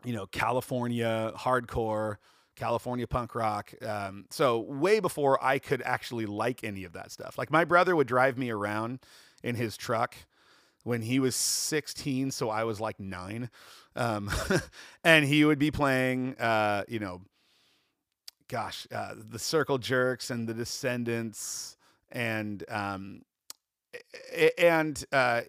you 0.03 0.13
know, 0.13 0.25
California 0.27 1.31
hardcore, 1.35 2.17
California 2.55 3.07
punk 3.07 3.35
rock. 3.35 3.73
Um, 3.83 4.25
so 4.29 4.59
way 4.59 4.99
before 4.99 5.43
I 5.43 5.59
could 5.59 5.81
actually 5.83 6.25
like 6.25 6.63
any 6.63 6.83
of 6.83 6.93
that 6.93 7.11
stuff. 7.11 7.37
Like 7.37 7.51
my 7.51 7.65
brother 7.65 7.95
would 7.95 8.07
drive 8.07 8.37
me 8.37 8.49
around 8.49 8.99
in 9.43 9.55
his 9.55 9.77
truck 9.77 10.15
when 10.83 11.01
he 11.01 11.19
was 11.19 11.35
16, 11.35 12.29
so 12.29 12.51
I 12.51 12.63
was 12.63 12.79
like 12.79 12.99
nine, 12.99 13.49
um, 13.95 14.29
and 15.03 15.25
he 15.25 15.43
would 15.43 15.57
be 15.57 15.71
playing, 15.71 16.35
uh, 16.37 16.83
you 16.87 16.99
know, 16.99 17.21
gosh, 18.47 18.87
uh, 18.93 19.15
the 19.17 19.39
Circle 19.39 19.77
Jerks 19.77 20.29
and 20.29 20.47
the 20.47 20.53
Descendents 20.53 21.77
and 22.11 22.63
um, 22.69 23.21
and 24.57 25.03
uh, 25.11 25.41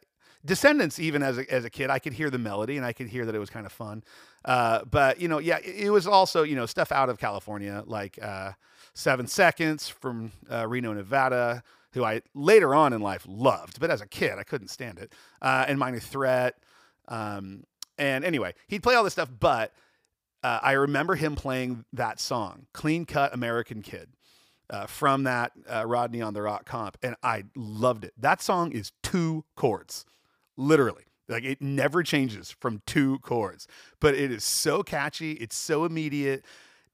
Descendents, 0.45 0.99
even 1.01 1.23
as 1.23 1.39
a, 1.39 1.53
as 1.53 1.65
a 1.65 1.71
kid, 1.71 1.91
I 1.91 1.99
could 1.99 2.13
hear 2.13 2.31
the 2.31 2.39
melody 2.39 2.77
and 2.77 2.87
I 2.87 2.93
could 2.93 3.09
hear 3.09 3.27
that 3.27 3.35
it 3.35 3.39
was 3.39 3.51
kind 3.51 3.67
of 3.67 3.73
fun. 3.73 4.05
Uh, 4.45 4.85
but 4.85 5.21
you 5.21 5.29
know, 5.29 5.39
yeah, 5.39 5.59
it, 5.59 5.87
it, 5.87 5.91
was 5.91 6.07
also 6.07 6.45
you 6.45 6.55
know 6.55 6.67
stuff 6.67 6.93
out 6.93 7.09
of 7.09 7.19
California 7.19 7.83
like 7.87 8.19
uh, 8.23 8.53
Seven 8.95 9.27
Seconds 9.27 9.89
from 9.89 10.31
uh, 10.51 10.67
Reno, 10.69 10.93
Nevada, 10.93 11.63
who 11.93 12.05
I 12.05 12.23
later 12.35 12.75
on 12.75 12.93
in 12.93 13.01
life 13.01 13.25
loved, 13.29 13.81
but 13.81 13.91
as 13.91 14.01
a 14.01 14.07
kid 14.07 14.39
I 14.39 14.45
couldn't 14.45 14.69
stand 14.69 14.99
it. 14.99 15.13
Uh, 15.43 15.65
and 15.67 15.79
Minor 15.79 16.01
Threat. 16.01 16.55
Um, 17.09 17.65
and 17.99 18.25
anyway, 18.25 18.55
he'd 18.69 18.83
play 18.83 18.95
all 18.95 19.05
this 19.05 19.15
stuff, 19.15 19.31
but 19.41 19.73
uh, 20.47 20.61
I 20.63 20.73
remember 20.73 21.15
him 21.15 21.35
playing 21.35 21.85
that 21.93 22.21
song, 22.21 22.67
"Clean 22.73 23.05
Cut 23.05 23.35
American 23.35 23.83
Kid." 23.83 24.11
Uh, 24.69 24.85
from 24.85 25.23
that 25.23 25.53
Rodney 25.85 26.21
on 26.21 26.35
the 26.35 26.41
ROQ 26.41 26.65
comp, 26.65 26.97
and 27.01 27.15
I 27.23 27.45
loved 27.55 28.03
it. 28.05 28.13
That 28.19 28.43
song 28.43 28.73
is 28.73 28.91
two 29.01 29.45
chords 29.55 30.05
literally. 30.57 31.05
Like 31.29 31.45
it 31.45 31.61
never 31.61 32.03
changes 32.03 32.51
from 32.51 32.83
two 32.87 33.19
chords, 33.21 33.67
but 34.01 34.15
it 34.15 34.31
is 34.31 34.45
so 34.45 34.83
catchy. 34.83 35.33
It's 35.33 35.57
so 35.57 35.85
immediate. 35.85 36.45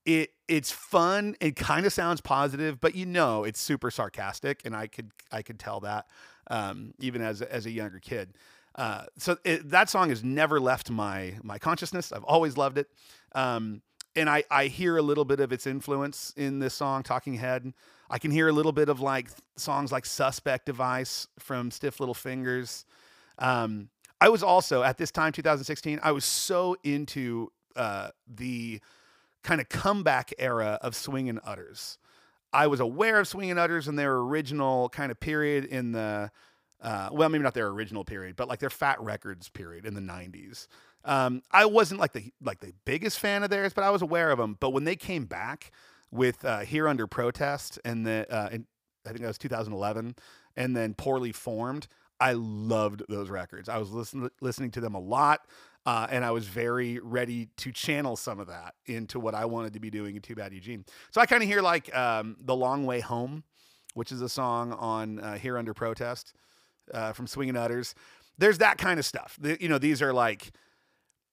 It 0.05 0.31
it's 0.49 0.71
fun. 0.71 1.37
It 1.41 1.57
kind 1.57 1.85
of 1.87 1.93
sounds 1.93 2.21
positive, 2.21 2.81
but 2.81 2.95
you 2.95 3.07
know 3.07 3.45
it's 3.45 3.61
super 3.61 3.91
sarcastic, 3.91 4.62
and 4.65 4.75
I 4.75 4.87
could 4.87 5.11
I 5.31 5.43
could 5.43 5.59
tell 5.59 5.81
that 5.81 6.07
um, 6.49 6.95
even 6.99 7.21
as 7.21 7.43
as 7.43 7.67
a 7.67 7.71
younger 7.71 7.99
kid. 7.99 8.35
Uh, 8.74 9.04
so 9.18 9.37
it, 9.44 9.70
that 9.70 9.90
song 9.90 10.08
has 10.08 10.24
never 10.24 10.61
left 10.61 10.90
my 10.90 11.35
my 11.42 11.58
consciousness. 11.58 12.12
I've 12.12 12.24
always 12.24 12.56
loved 12.56 12.78
it, 12.78 12.88
um, 13.35 13.82
and 14.16 14.30
I 14.30 14.44
I 14.50 14.66
hear 14.66 14.96
a 14.96 15.02
little 15.02 15.24
bit 15.24 15.40
of 15.40 15.52
its 15.52 15.66
influence 15.66 16.32
in 16.37 16.58
this 16.58 16.74
song, 16.74 17.02
Talking 17.02 17.35
Head. 17.35 17.72
I 18.11 18.18
can 18.18 18.30
hear 18.30 18.48
a 18.48 18.52
little 18.52 18.72
bit 18.72 18.88
of 18.88 19.00
like 19.00 19.28
songs 19.56 19.90
like 19.90 20.04
Suspect 20.04 20.66
Device 20.66 21.28
from 21.38 21.70
Stiff 21.70 22.00
Little 22.00 22.14
Fingers. 22.14 22.85
Um, 23.38 23.88
I 24.20 24.28
was 24.28 24.42
also 24.42 24.82
at 24.82 24.98
this 24.98 25.11
time, 25.11 25.32
2016, 25.32 25.98
I 26.02 26.12
was 26.12 26.24
so 26.24 26.76
into 26.85 27.50
uh, 27.74 28.11
the 28.32 28.80
kind 29.42 29.61
of 29.61 29.68
comeback 29.68 30.32
era 30.38 30.78
of 30.80 30.94
Swingin' 30.94 31.40
Utters. 31.42 31.98
I 32.52 32.68
was 32.68 32.78
aware 32.78 33.18
of 33.18 33.26
Swingin' 33.26 33.58
Utters 33.58 33.88
and 33.88 33.98
their 33.98 34.14
original 34.14 34.90
kind 34.90 35.11
of 35.11 35.18
period 35.18 35.64
in 35.64 35.90
the, 35.90 36.30
uh, 36.83 37.09
well, 37.12 37.29
maybe 37.29 37.45
not 37.45 37.55
their 37.55 37.68
original 37.68 38.05
period, 38.05 38.35
but 38.35 38.49
like 38.49 38.59
their 38.59 38.71
Fat 38.71 39.01
Wreck 39.01 39.23
Chords 39.23 39.49
period 39.49 39.87
in 39.87 39.95
the 39.95 40.01
90s. 40.01 40.66
Um, 41.05 41.42
I 41.51 41.64
wasn't 41.64 42.01
like 42.01 42.12
the 42.12 42.33
like 42.42 42.61
the 42.61 42.73
biggest 42.85 43.18
fan 43.18 43.42
of 43.42 43.51
theirs, 43.51 43.73
but 43.73 43.85
I 43.85 43.90
was 43.90 44.03
aware 44.03 44.31
of 44.31 44.38
them. 44.38 44.57
But 44.59 44.71
when 44.71 44.85
they 44.85 44.97
came 44.97 45.25
back 45.25 45.71
with 46.11 46.45
uh, 46.45 46.61
Here 46.61 46.88
Under 46.88 47.07
Protest 47.07 47.79
and 47.85 48.07
the, 48.07 48.27
uh, 48.31 48.47
I 48.47 48.51
think 48.51 49.21
that 49.21 49.27
was 49.29 49.38
2011, 49.38 50.16
and 50.57 50.77
then 50.77 50.95
Poorly 50.95 51.33
Formed, 51.33 51.87
I 52.21 52.33
loved 52.33 53.03
those 53.09 53.31
records. 53.31 53.68
I 53.68 53.79
was 53.79 53.90
listening 53.90 54.31
listening 54.40 54.73
to 54.73 54.81
them 54.81 54.95
a 54.95 55.01
lot, 55.01 55.40
uh, 55.87 56.09
and 56.11 56.25
I 56.25 56.33
was 56.33 56.47
very 56.47 56.99
ready 56.99 57.49
to 57.59 57.73
channel 57.73 58.16
some 58.16 58.40
of 58.40 58.49
that 58.49 58.75
into 58.87 59.21
what 59.21 59.35
I 59.37 59.45
wanted 59.45 59.73
to 59.75 59.81
be 59.81 59.90
doing 59.90 60.16
in 60.16 60.23
Too 60.23 60.35
Bad 60.35 60.53
Eugene. 60.53 60.85
So 61.12 61.21
I 61.21 61.27
kind 61.27 61.42
of 61.45 61.49
hear 61.49 61.62
like 61.62 61.95
um, 61.97 62.37
the 62.40 62.57
Long 62.57 62.87
Way 62.87 63.01
Home, 63.01 63.45
which 63.95 64.11
is 64.11 64.21
a 64.21 64.29
song 64.29 64.73
on 64.73 65.21
uh, 65.21 65.38
Here 65.38 65.57
Under 65.57 65.75
Protest 65.75 66.35
uh, 66.92 67.12
from 67.12 67.26
Swinging 67.26 67.57
Utters. 67.57 67.94
There's 68.38 68.59
that 68.59 68.78
kind 68.78 68.98
of 68.98 69.05
stuff. 69.05 69.37
The, 69.40 69.57
you 69.61 69.68
know, 69.68 69.78
these 69.78 70.02
are 70.02 70.12
like, 70.12 70.52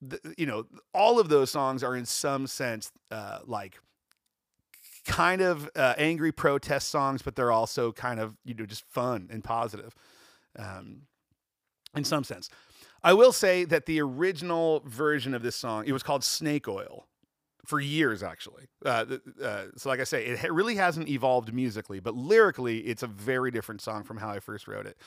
the, 0.02 0.19
you 0.38 0.45
know, 0.45 0.65
all 0.93 1.19
of 1.19 1.30
those 1.30 1.50
songs 1.52 1.84
are 1.84 1.95
in 1.95 2.06
some 2.06 2.48
sense 2.48 2.91
uh, 3.12 3.39
like 3.45 3.80
kind 5.06 5.41
of 5.41 5.69
uh, 5.76 5.95
angry 5.98 6.32
protest 6.32 6.89
songs, 6.89 7.22
but 7.22 7.36
they're 7.36 7.52
also 7.52 7.91
kind 7.91 8.19
of 8.19 8.36
you 8.45 8.54
know 8.54 8.65
just 8.65 8.84
fun 8.89 9.28
and 9.32 9.43
positive 9.43 9.95
um, 10.58 11.04
in 11.95 12.04
some 12.04 12.24
sense. 12.24 12.50
I 13.02 13.13
will 13.13 13.32
say 13.32 13.63
that 13.65 13.86
the 13.86 14.02
original 14.02 14.84
version 14.86 15.34
of 15.34 15.41
this 15.41 15.56
song, 15.56 15.86
it 15.88 15.93
was 15.93 16.04
called 16.04 16.24
Snake 16.24 16.67
Oil. 16.67 17.08
for 17.65 17.80
years 17.80 18.24
actually. 18.24 18.67
Uh, 18.86 19.06
uh, 19.43 19.65
so 19.78 19.89
like 19.89 20.00
I 20.00 20.04
say, 20.04 20.26
it 20.26 20.52
really 20.52 20.76
hasn't 20.76 21.08
evolved 21.08 21.54
musically, 21.54 22.00
but 22.00 22.15
lyrically, 22.15 22.80
it's 22.80 23.04
a 23.04 23.08
very 23.08 23.52
different 23.52 23.82
song 23.82 24.04
from 24.04 24.17
how 24.17 24.30
I 24.30 24.39
first 24.39 24.67
wrote 24.67 24.88
it. 24.88 24.98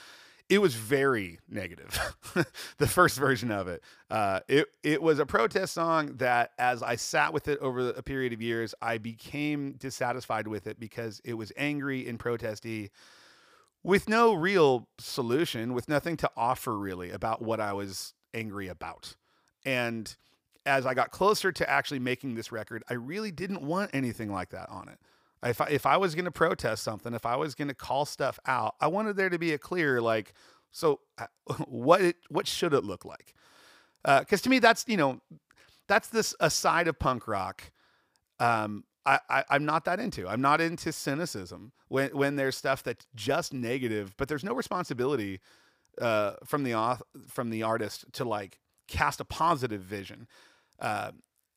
It 0.48 0.61
was 0.61 0.74
very 0.74 1.38
negative. 1.48 2.16
the 2.78 2.87
first 2.87 3.18
version 3.18 3.50
of 3.50 3.68
it. 3.68 3.83
Uh, 4.11 4.40
it 4.48 4.66
it 4.83 5.02
was 5.02 5.18
a 5.18 5.26
protest 5.26 5.74
song 5.74 6.16
that, 6.16 6.52
as 6.59 6.83
I 6.83 6.96
sat 6.96 7.33
with 7.33 7.48
it 7.48 7.59
over 7.61 7.90
a 7.90 8.02
period 8.02 8.33
of 8.33 8.42
years, 8.42 8.74
I 8.83 8.98
became 8.98 9.72
dissatisfied 9.72 10.48
with 10.48 10.66
it 10.66 10.78
because 10.78 11.20
it 11.24 11.35
was 11.35 11.52
angry 11.57 12.07
and 12.07 12.18
protesty, 12.18 12.90
with 13.83 14.09
no 14.09 14.35
real 14.35 14.88
solution, 14.98 15.74
with 15.74 15.88
nothing 15.88 16.16
to 16.18 16.31
offer 16.37 16.76
really 16.76 17.11
about 17.11 17.42
what 17.42 17.61
I 17.61 17.72
was 17.72 18.14
angry 18.35 18.68
about, 18.68 19.16
and 19.64 20.14
as 20.64 20.87
I 20.87 20.94
got 20.94 21.11
closer 21.11 21.50
to 21.52 21.68
actually 21.68 21.98
making 21.98 22.35
this 22.35 22.52
record, 22.52 22.85
I 22.88 22.94
really 22.94 23.31
didn't 23.31 23.62
want 23.62 23.90
anything 23.92 24.33
like 24.33 24.50
that 24.50 24.68
on 24.68 24.88
it. 24.88 24.98
If 25.44 25.61
I, 25.61 25.66
if 25.66 25.87
I 25.87 25.96
was 25.96 26.14
going 26.14 26.24
to 26.24 26.31
protest 26.31 26.85
something, 26.85 27.14
if 27.14 27.26
I 27.26 27.37
was 27.37 27.55
going 27.55 27.68
to 27.68 27.74
call 27.74 28.05
stuff 28.05 28.38
out, 28.46 28.76
I 28.81 28.87
wanted 28.87 29.16
there 29.16 29.28
to 29.28 29.38
be 29.38 29.52
a 29.52 29.59
clear 29.59 30.00
like, 30.00 30.35
so 30.70 31.00
uh, 31.18 31.26
what 31.66 32.00
it, 32.00 32.16
what 32.28 32.46
should 32.46 32.74
it 32.74 32.85
look 32.85 33.05
like? 33.05 33.35
Because 34.02 34.40
uh, 34.40 34.44
to 34.44 34.50
me, 34.50 34.59
that's 34.59 34.85
you 34.88 34.96
know, 34.96 35.20
that's 35.88 36.09
this 36.09 36.35
a 36.40 36.50
side 36.50 36.88
of 36.88 36.98
punk 36.98 37.28
rock. 37.28 37.72
Um, 38.40 38.85
I, 39.05 39.18
I 39.28 39.44
I'm 39.50 39.64
not 39.64 39.85
that 39.85 40.00
into. 40.00 40.28
I'm 40.28 40.40
not 40.40 40.61
into 40.61 40.92
cynicism 40.92 41.72
when 41.88 42.11
when 42.11 42.37
there's 42.37 42.57
stuff 42.57 42.83
that's 42.83 43.07
just 43.14 43.52
negative, 43.52 44.14
but 44.16 44.28
there's 44.28 44.44
no 44.44 44.55
responsibility 44.55 45.40
uh, 46.00 46.35
from 46.44 46.64
the 46.64 46.72
auth- 46.72 47.02
from 47.28 47.50
the 47.50 47.62
artist 47.62 48.07
to 48.14 48.24
like 48.24 48.59
cast 48.88 49.20
a 49.20 49.24
positive 49.24 49.83
vision. 49.83 50.26
Uh, 50.81 51.12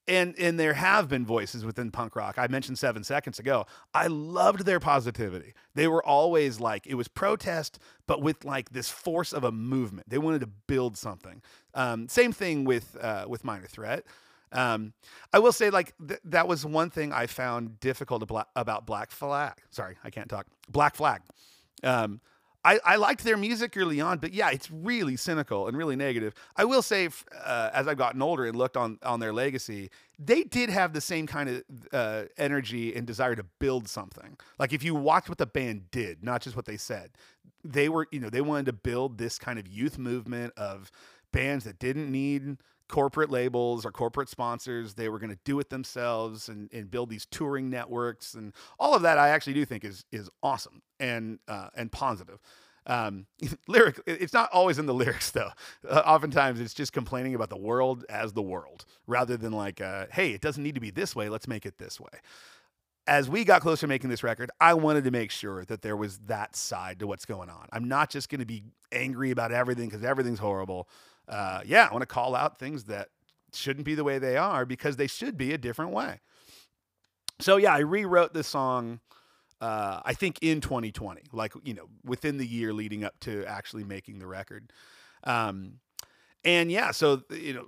and 0.08 0.36
and 0.38 0.60
there 0.60 0.74
have 0.74 1.10
been 1.10 1.26
voices 1.26 1.66
within 1.66 1.92
punk 1.92 2.16
rock. 2.16 2.36
I 2.38 2.48
mentioned 2.48 2.78
seven 2.78 3.04
seconds 3.04 3.40
ago. 3.40 3.66
I 3.94 4.08
loved 4.08 4.66
their 4.66 4.80
positivity. 4.80 5.54
They 5.74 5.88
were 5.88 6.04
always 6.04 6.60
like 6.60 6.86
it 6.88 6.96
was 6.96 7.08
protest, 7.08 7.80
but 8.08 8.22
with 8.22 8.46
like 8.46 8.70
this 8.70 8.90
force 8.90 9.34
of 9.34 9.44
a 9.44 9.52
movement. 9.52 10.10
They 10.10 10.18
wanted 10.18 10.42
to 10.42 10.48
build 10.68 10.98
something. 10.98 11.42
Um, 11.74 12.08
same 12.08 12.32
thing 12.32 12.66
with 12.66 12.96
uh, 13.02 13.26
with 13.28 13.44
Minor 13.44 13.68
Threat. 13.68 14.06
Um, 14.52 14.94
I 15.34 15.40
will 15.40 15.52
say 15.52 15.70
like 15.70 15.94
th- 16.08 16.20
that 16.26 16.48
was 16.48 16.66
one 16.66 16.90
thing 16.90 17.12
I 17.12 17.28
found 17.28 17.80
difficult 17.80 18.24
about 18.56 18.86
Black 18.86 19.12
Flag. 19.12 19.54
Sorry, 19.72 19.98
I 20.04 20.10
can't 20.10 20.30
talk. 20.30 20.48
Black 20.70 20.96
Flag. 20.96 21.22
Um, 21.84 22.22
I, 22.66 22.80
I 22.84 22.96
liked 22.96 23.24
their 23.24 23.38
music 23.38 23.78
early 23.78 24.02
on, 24.02 24.18
but 24.18 24.34
yeah, 24.34 24.50
it's 24.50 24.72
really 24.72 25.16
cynical 25.18 25.68
and 25.68 25.78
really 25.78 25.96
negative. 25.96 26.34
I 26.58 26.66
will 26.66 26.82
say, 26.82 27.08
uh, 27.46 27.70
as 27.72 27.88
I've 27.88 27.98
gotten 27.98 28.24
older 28.24 28.46
and 28.46 28.58
looked 28.58 28.76
on 28.76 28.98
on 29.04 29.20
their 29.20 29.32
legacy, 29.32 29.92
they 30.18 30.44
did 30.44 30.72
have 30.72 30.92
the 30.92 31.00
same 31.00 31.28
kind 31.28 31.50
of 31.50 31.64
uh, 31.94 32.24
energy 32.38 32.96
and 32.96 33.06
desire 33.06 33.36
to 33.36 33.46
build 33.60 33.88
something. 33.88 34.36
Like 34.58 34.74
if 34.74 34.84
you 34.84 34.96
watch 34.96 35.30
what 35.30 35.38
the 35.38 35.46
band 35.46 35.92
did, 35.92 36.24
not 36.24 36.42
just 36.42 36.56
what 36.56 36.66
they 36.66 36.78
said, 36.78 37.12
they 37.64 37.88
were 37.88 38.08
you 38.12 38.20
know 38.20 38.32
they 38.32 38.42
wanted 38.42 38.66
to 38.66 38.74
build 38.74 39.20
this 39.20 39.38
kind 39.38 39.60
of 39.60 39.68
youth 39.68 40.00
movement 40.00 40.52
of 40.58 40.92
bands 41.32 41.66
that 41.66 41.78
didn't 41.78 42.12
need 42.12 42.58
corporate 42.88 43.32
labels 43.32 43.86
or 43.86 43.92
corporate 43.92 44.30
sponsors. 44.30 44.94
They 44.94 45.10
were 45.10 45.20
going 45.20 45.32
to 45.32 45.40
do 45.44 45.60
it 45.60 45.70
themselves 45.70 46.50
and, 46.50 46.72
and 46.72 46.90
build 46.90 47.10
these 47.10 47.26
touring 47.26 47.70
networks 47.70 48.34
and 48.34 48.54
all 48.80 48.96
of 48.96 49.02
that. 49.04 49.18
I 49.18 49.30
actually 49.30 49.54
do 49.54 49.66
think 49.66 49.84
is 49.84 50.06
is 50.12 50.30
awesome 50.44 50.82
and 51.00 51.40
uh, 51.48 51.70
and 51.76 51.92
positive. 51.92 52.40
Um, 52.88 53.26
lyric, 53.68 54.00
it's 54.06 54.34
not 54.34 54.50
always 54.52 54.78
in 54.78 54.86
the 54.86 54.94
lyrics 55.04 55.32
though. 55.32 55.52
Uh, 55.90 56.04
oftentimes, 56.06 56.60
it's 56.60 56.74
just 56.74 56.94
complaining 56.94 57.36
about 57.36 57.50
the 57.50 57.58
world 57.58 58.06
as 58.10 58.34
the 58.34 58.42
world, 58.42 58.86
rather 59.08 59.38
than 59.38 59.54
like, 59.54 59.82
uh, 59.82 60.06
"Hey, 60.12 60.32
it 60.32 60.42
doesn't 60.42 60.64
need 60.64 60.76
to 60.76 60.82
be 60.82 60.92
this 60.92 61.16
way. 61.16 61.30
Let's 61.30 61.48
make 61.48 61.66
it 61.66 61.78
this 61.78 62.00
way." 62.00 62.20
As 63.08 63.30
we 63.30 63.44
got 63.44 63.62
closer 63.62 63.82
to 63.82 63.88
making 63.88 64.10
this 64.10 64.24
record, 64.24 64.50
I 64.60 64.74
wanted 64.74 65.04
to 65.04 65.12
make 65.12 65.30
sure 65.30 65.64
that 65.66 65.84
there 65.84 65.96
was 65.96 66.18
that 66.26 66.56
side 66.56 67.00
to 67.00 67.08
what's 67.08 67.26
going 67.26 67.52
on. 67.52 67.68
I'm 67.72 67.88
not 67.88 68.10
just 68.10 68.30
going 68.30 68.40
to 68.40 68.48
be 68.48 68.64
angry 68.92 69.30
about 69.30 69.52
everything 69.52 69.90
because 69.90 70.04
everything's 70.04 70.40
horrible 70.40 70.88
uh, 71.28 71.62
yeah, 71.66 71.88
I 71.90 71.92
want 71.92 72.02
to 72.02 72.08
call 72.08 72.36
out 72.36 72.58
things 72.58 72.86
that 72.86 73.10
shouldn't 73.54 73.86
be 73.86 73.96
the 73.96 74.04
way 74.04 74.20
they 74.20 74.38
are 74.38 74.66
because 74.66 74.98
they 74.98 75.08
should 75.08 75.38
be 75.38 75.54
a 75.54 75.58
different 75.58 75.92
way. 75.92 76.20
So 77.40 77.58
yeah, 77.58 77.74
I 77.74 77.80
rewrote 77.80 78.34
this 78.34 78.48
song. 78.48 79.00
Uh, 79.62 80.02
I 80.04 80.14
think 80.14 80.40
in 80.42 80.62
2020, 80.62 81.24
like 81.32 81.54
you 81.64 81.74
know, 81.74 81.88
within 82.04 82.38
the 82.38 82.46
year 82.46 82.74
leading 82.74 83.04
up 83.04 83.20
to 83.22 83.46
actually 83.46 83.84
making 83.84 84.20
the 84.20 84.28
record. 84.28 84.72
Um, 85.24 85.80
and 86.44 86.72
yeah, 86.72 86.92
so 86.92 87.24
you 87.32 87.54
know, 87.54 87.66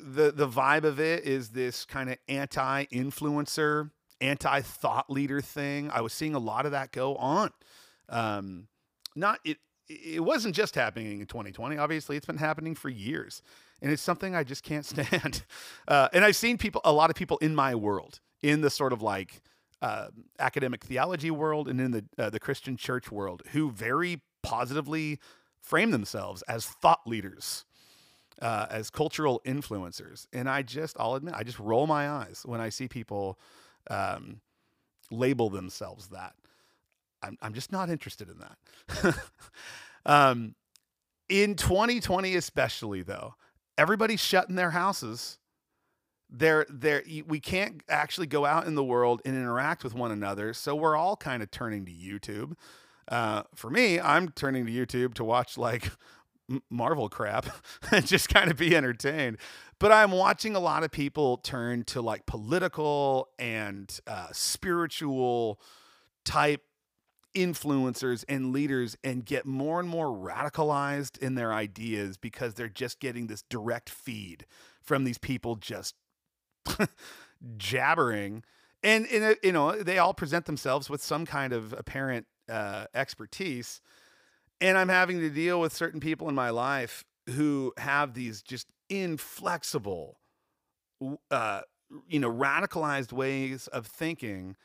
the 0.00 0.32
the 0.32 0.48
vibe 0.48 0.84
of 0.84 1.00
it 1.00 1.24
is 1.24 1.50
this 1.50 1.84
kind 1.84 2.10
of 2.10 2.18
anti-influencer, 2.28 3.90
anti-thought 4.20 5.10
leader 5.10 5.40
thing. 5.40 5.90
I 5.90 6.00
was 6.00 6.12
seeing 6.12 6.34
a 6.34 6.40
lot 6.40 6.66
of 6.66 6.72
that 6.72 6.92
go 6.92 7.16
on. 7.16 7.50
Um, 8.08 8.68
not 9.14 9.40
it 9.44 9.58
it 9.88 10.22
wasn't 10.22 10.54
just 10.54 10.74
happening 10.74 11.20
in 11.20 11.26
2020. 11.26 11.76
Obviously, 11.76 12.16
it's 12.16 12.26
been 12.26 12.38
happening 12.38 12.74
for 12.74 12.88
years, 12.88 13.42
and 13.80 13.90
it's 13.90 14.02
something 14.02 14.34
I 14.34 14.44
just 14.44 14.62
can't 14.62 14.84
stand. 14.86 15.44
Uh, 15.86 16.08
and 16.12 16.24
I've 16.24 16.36
seen 16.36 16.58
people, 16.58 16.80
a 16.84 16.92
lot 16.92 17.10
of 17.10 17.16
people 17.16 17.38
in 17.38 17.54
my 17.54 17.74
world, 17.74 18.20
in 18.42 18.60
the 18.60 18.70
sort 18.70 18.92
of 18.92 19.02
like 19.02 19.42
uh, 19.80 20.08
academic 20.38 20.84
theology 20.84 21.30
world 21.30 21.68
and 21.68 21.80
in 21.80 21.90
the 21.90 22.04
uh, 22.18 22.30
the 22.30 22.40
Christian 22.40 22.76
church 22.76 23.10
world, 23.10 23.42
who 23.52 23.70
very 23.70 24.20
positively 24.42 25.18
frame 25.60 25.90
themselves 25.90 26.42
as 26.42 26.66
thought 26.66 27.00
leaders. 27.06 27.64
Uh, 28.40 28.66
as 28.70 28.90
cultural 28.90 29.40
influencers, 29.46 30.26
and 30.32 30.48
I 30.48 30.62
just, 30.62 30.96
I'll 30.98 31.14
admit, 31.14 31.34
I 31.36 31.44
just 31.44 31.60
roll 31.60 31.86
my 31.86 32.10
eyes 32.10 32.42
when 32.44 32.60
I 32.60 32.70
see 32.70 32.88
people 32.88 33.38
um, 33.88 34.40
label 35.12 35.48
themselves 35.48 36.08
that. 36.08 36.34
I'm, 37.22 37.36
I'm 37.40 37.54
just 37.54 37.72
not 37.72 37.90
interested 37.90 38.28
in 38.28 38.38
that. 38.38 39.16
um, 40.06 40.54
in 41.28 41.54
2020, 41.54 42.34
especially 42.36 43.02
though, 43.02 43.34
everybody's 43.78 44.20
shut 44.20 44.48
in 44.48 44.56
their 44.56 44.70
houses. 44.70 45.38
They're, 46.28 46.66
they're, 46.68 47.02
we 47.26 47.40
can't 47.40 47.82
actually 47.88 48.26
go 48.26 48.44
out 48.44 48.66
in 48.66 48.74
the 48.74 48.84
world 48.84 49.20
and 49.24 49.36
interact 49.36 49.84
with 49.84 49.94
one 49.94 50.10
another. 50.10 50.54
So 50.54 50.74
we're 50.74 50.96
all 50.96 51.16
kind 51.16 51.42
of 51.42 51.50
turning 51.50 51.84
to 51.86 51.92
YouTube. 51.92 52.54
Uh, 53.08 53.42
for 53.54 53.70
me, 53.70 54.00
I'm 54.00 54.30
turning 54.30 54.66
to 54.66 54.72
YouTube 54.72 55.14
to 55.14 55.24
watch 55.24 55.58
like 55.58 55.90
Marvel 56.70 57.08
crap 57.08 57.46
and 57.92 58.06
just 58.06 58.28
kind 58.28 58.50
of 58.50 58.56
be 58.56 58.74
entertained. 58.76 59.38
But 59.78 59.92
I'm 59.92 60.12
watching 60.12 60.54
a 60.54 60.60
lot 60.60 60.84
of 60.84 60.90
people 60.90 61.38
turn 61.38 61.84
to 61.84 62.00
like 62.00 62.26
political 62.26 63.28
and 63.38 63.98
uh, 64.06 64.28
spiritual 64.32 65.60
type 66.24 66.62
influencers 67.34 68.24
and 68.28 68.52
leaders 68.52 68.96
and 69.02 69.24
get 69.24 69.46
more 69.46 69.80
and 69.80 69.88
more 69.88 70.06
radicalized 70.06 71.18
in 71.18 71.34
their 71.34 71.52
ideas 71.52 72.16
because 72.16 72.54
they're 72.54 72.68
just 72.68 73.00
getting 73.00 73.26
this 73.26 73.42
direct 73.48 73.88
feed 73.88 74.46
from 74.82 75.04
these 75.04 75.18
people 75.18 75.56
just 75.56 75.94
jabbering. 77.56 78.42
And, 78.82 79.06
and 79.06 79.24
uh, 79.24 79.34
you 79.42 79.52
know 79.52 79.82
they 79.82 79.98
all 79.98 80.14
present 80.14 80.46
themselves 80.46 80.90
with 80.90 81.02
some 81.02 81.24
kind 81.24 81.52
of 81.52 81.72
apparent 81.72 82.26
uh, 82.48 82.86
expertise. 82.94 83.80
And 84.60 84.78
i'm 84.78 84.88
having 84.88 85.18
to 85.20 85.30
deal 85.30 85.60
with 85.60 85.72
certain 85.72 86.00
people 86.00 86.28
in 86.28 86.34
my 86.34 86.50
life 86.50 87.04
who 87.30 87.72
have 87.78 88.14
these 88.14 88.42
just 88.42 88.68
inflexible 88.88 90.18
uh, 91.30 91.62
you 92.08 92.20
know 92.20 92.30
radicalized 92.30 93.12
ways 93.12 93.66
of 93.68 93.86
thinking 93.86 94.56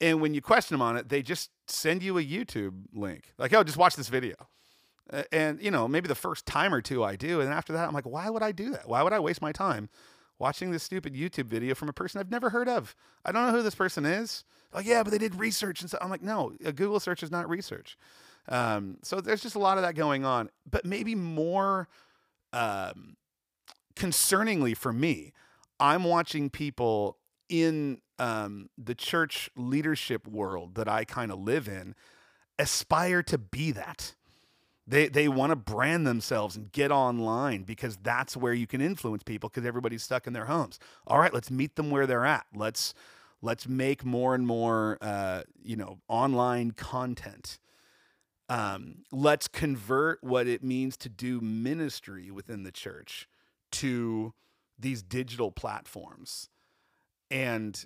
and 0.00 0.20
when 0.20 0.34
you 0.34 0.40
question 0.40 0.74
them 0.74 0.82
on 0.82 0.96
it, 0.96 1.08
they 1.08 1.22
just 1.22 1.50
send 1.66 2.02
you 2.02 2.18
a 2.18 2.22
YouTube 2.22 2.84
link. 2.92 3.32
Like, 3.38 3.52
oh, 3.52 3.64
just 3.64 3.78
watch 3.78 3.96
this 3.96 4.08
video. 4.08 4.34
And, 5.32 5.60
you 5.62 5.70
know, 5.70 5.88
maybe 5.88 6.06
the 6.06 6.14
first 6.14 6.46
time 6.46 6.74
or 6.74 6.82
two 6.82 7.02
I 7.02 7.16
do. 7.16 7.40
And 7.40 7.50
after 7.52 7.72
that, 7.72 7.88
I'm 7.88 7.94
like, 7.94 8.06
why 8.06 8.28
would 8.28 8.42
I 8.42 8.52
do 8.52 8.70
that? 8.70 8.88
Why 8.88 9.02
would 9.02 9.12
I 9.12 9.20
waste 9.20 9.40
my 9.40 9.52
time 9.52 9.88
watching 10.38 10.70
this 10.70 10.82
stupid 10.82 11.14
YouTube 11.14 11.46
video 11.46 11.74
from 11.74 11.88
a 11.88 11.92
person 11.92 12.20
I've 12.20 12.30
never 12.30 12.50
heard 12.50 12.68
of? 12.68 12.94
I 13.24 13.32
don't 13.32 13.46
know 13.46 13.52
who 13.52 13.62
this 13.62 13.74
person 13.74 14.04
is. 14.04 14.44
Oh, 14.72 14.80
yeah, 14.80 15.02
but 15.02 15.10
they 15.10 15.18
did 15.18 15.34
research. 15.34 15.80
And 15.80 15.90
so 15.90 15.98
I'm 16.00 16.10
like, 16.10 16.22
no, 16.22 16.52
a 16.64 16.72
Google 16.72 17.00
search 17.00 17.22
is 17.22 17.30
not 17.30 17.48
research. 17.48 17.96
Um, 18.48 18.98
so 19.02 19.20
there's 19.20 19.42
just 19.42 19.56
a 19.56 19.60
lot 19.60 19.78
of 19.78 19.82
that 19.82 19.94
going 19.94 20.24
on. 20.24 20.50
But 20.70 20.84
maybe 20.84 21.14
more 21.14 21.88
um, 22.52 23.16
concerningly 23.96 24.76
for 24.76 24.92
me, 24.92 25.32
I'm 25.80 26.04
watching 26.04 26.50
people 26.50 27.16
in 27.48 28.00
um, 28.18 28.68
the 28.76 28.94
church 28.94 29.50
leadership 29.56 30.26
world 30.26 30.74
that 30.74 30.88
I 30.88 31.04
kind 31.04 31.30
of 31.30 31.38
live 31.38 31.68
in 31.68 31.94
aspire 32.58 33.22
to 33.24 33.38
be 33.38 33.70
that. 33.72 34.14
They, 34.86 35.08
they 35.08 35.28
want 35.28 35.50
to 35.50 35.56
brand 35.56 36.06
themselves 36.06 36.56
and 36.56 36.72
get 36.72 36.90
online 36.90 37.64
because 37.64 37.98
that's 37.98 38.36
where 38.36 38.54
you 38.54 38.66
can 38.66 38.80
influence 38.80 39.22
people 39.22 39.50
because 39.50 39.66
everybody's 39.66 40.02
stuck 40.02 40.26
in 40.26 40.32
their 40.32 40.46
homes. 40.46 40.78
All 41.06 41.18
right, 41.18 41.32
let's 41.32 41.50
meet 41.50 41.76
them 41.76 41.90
where 41.90 42.06
they're 42.06 42.24
at. 42.24 42.46
Let's 42.54 42.94
let's 43.42 43.68
make 43.68 44.04
more 44.04 44.34
and 44.34 44.46
more 44.46 44.96
uh, 45.02 45.42
you 45.62 45.76
know 45.76 45.98
online 46.08 46.70
content. 46.70 47.58
Um, 48.48 49.04
let's 49.12 49.46
convert 49.46 50.24
what 50.24 50.46
it 50.46 50.64
means 50.64 50.96
to 50.98 51.10
do 51.10 51.38
ministry 51.42 52.30
within 52.30 52.62
the 52.62 52.72
church 52.72 53.28
to 53.72 54.32
these 54.78 55.02
digital 55.02 55.52
platforms 55.52 56.48
and 57.30 57.84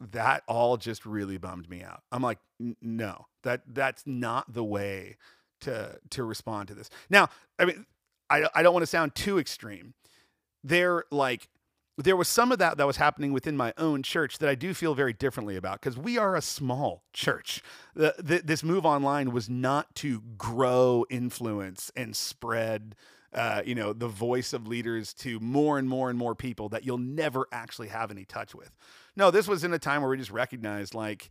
that 0.00 0.42
all 0.46 0.76
just 0.76 1.06
really 1.06 1.38
bummed 1.38 1.68
me 1.68 1.82
out. 1.82 2.02
I'm 2.12 2.22
like, 2.22 2.38
no, 2.80 3.26
that 3.42 3.62
that's 3.66 4.02
not 4.06 4.52
the 4.52 4.64
way 4.64 5.16
to 5.62 5.98
to 6.10 6.24
respond 6.24 6.68
to 6.68 6.74
this. 6.74 6.90
Now, 7.08 7.28
I 7.58 7.64
mean, 7.64 7.86
I 8.28 8.48
I 8.54 8.62
don't 8.62 8.74
want 8.74 8.82
to 8.82 8.88
sound 8.88 9.14
too 9.14 9.38
extreme. 9.38 9.94
They're 10.64 11.04
like 11.10 11.48
there 11.98 12.16
was 12.16 12.28
some 12.28 12.52
of 12.52 12.58
that 12.58 12.78
that 12.78 12.86
was 12.86 12.96
happening 12.96 13.32
within 13.32 13.56
my 13.56 13.72
own 13.76 14.02
church 14.02 14.38
that 14.38 14.48
I 14.48 14.54
do 14.54 14.72
feel 14.72 14.94
very 14.94 15.12
differently 15.12 15.56
about 15.56 15.80
because 15.80 15.98
we 15.98 16.16
are 16.16 16.34
a 16.34 16.42
small 16.42 17.02
church. 17.12 17.62
The, 17.94 18.14
the, 18.18 18.42
this 18.42 18.62
move 18.62 18.86
online 18.86 19.30
was 19.30 19.48
not 19.48 19.94
to 19.96 20.22
grow 20.38 21.04
influence 21.10 21.90
and 21.94 22.16
spread, 22.16 22.96
uh, 23.34 23.62
you 23.64 23.74
know, 23.74 23.92
the 23.92 24.08
voice 24.08 24.52
of 24.52 24.66
leaders 24.66 25.14
to 25.14 25.40
more 25.40 25.78
and 25.78 25.88
more 25.88 26.10
and 26.10 26.18
more 26.18 26.34
people 26.34 26.68
that 26.70 26.84
you'll 26.84 26.98
never 26.98 27.46
actually 27.52 27.88
have 27.88 28.10
any 28.10 28.24
touch 28.24 28.54
with. 28.54 28.70
No, 29.16 29.30
this 29.30 29.48
was 29.48 29.64
in 29.64 29.72
a 29.72 29.78
time 29.78 30.02
where 30.02 30.10
we 30.10 30.18
just 30.18 30.30
recognized 30.30 30.94
like 30.94 31.30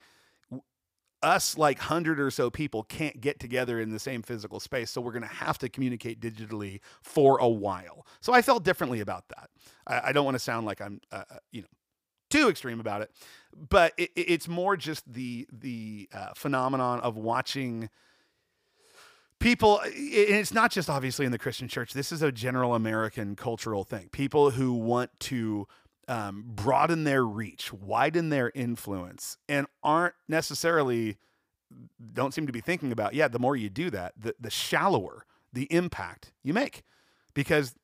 us 1.24 1.58
like 1.58 1.78
100 1.78 2.20
or 2.20 2.32
so 2.32 2.50
people 2.50 2.84
can't 2.84 3.22
get 3.22 3.40
together 3.40 3.80
in 3.80 3.92
the 3.92 4.00
same 4.00 4.24
physical 4.24 4.60
space 4.60 4.90
so 4.90 5.00
we're 5.00 5.12
going 5.12 5.22
to 5.22 5.28
have 5.28 5.58
to 5.58 5.70
communicate 5.70 6.20
digitally 6.20 6.80
for 7.04 7.38
a 7.38 7.48
while 7.48 8.06
so 8.22 8.34
i 8.34 8.42
felt 8.42 8.64
differently 8.64 9.02
about 9.02 9.26
that 9.30 9.50
i, 9.86 10.10
I 10.10 10.12
don't 10.14 10.26
want 10.26 10.36
to 10.36 10.40
sound 10.40 10.66
like 10.66 10.82
i'm 10.82 11.00
uh, 11.12 11.24
uh, 11.30 11.38
you 11.52 11.62
know 11.62 11.68
too 12.32 12.50
extreme 12.50 12.80
about 12.80 13.04
it 13.04 13.12
but 13.70 13.94
it, 13.98 14.10
it's 14.16 14.48
more 14.48 14.76
just 14.76 15.12
the 15.12 15.48
the 15.52 16.10
uh, 16.12 16.30
phenomenon 16.36 17.00
of 17.02 17.18
watching 17.18 17.90
people 19.42 19.80
and 19.80 19.92
it's 19.96 20.54
not 20.54 20.72
just 20.72 20.90
obviously 20.90 21.26
in 21.26 21.32
the 21.32 21.38
christian 21.38 21.68
church 21.68 21.94
this 21.94 22.12
is 22.12 22.22
a 22.22 22.32
general 22.32 22.76
american 22.76 23.36
cultural 23.36 23.84
thing 23.84 24.08
people 24.12 24.52
who 24.52 24.74
want 24.74 25.10
to 25.20 25.68
um, 26.12 26.44
broaden 26.46 27.06
their 27.06 27.24
reach, 27.24 27.72
widen 27.72 28.30
their 28.30 28.52
influence, 28.54 29.38
and 29.48 29.66
aren't 29.82 30.16
necessarily 30.28 31.18
don't 32.14 32.34
seem 32.34 32.46
to 32.48 32.52
be 32.52 32.60
thinking 32.60 32.92
about. 32.92 33.14
Yeah, 33.14 33.30
the 33.30 33.40
more 33.40 33.56
you 33.56 33.70
do 33.70 33.90
that, 33.92 34.14
the 34.18 34.36
the 34.40 34.50
shallower 34.50 35.26
the 35.54 35.68
impact 35.74 36.34
you 36.44 36.54
make, 36.54 36.84
because 37.34 37.76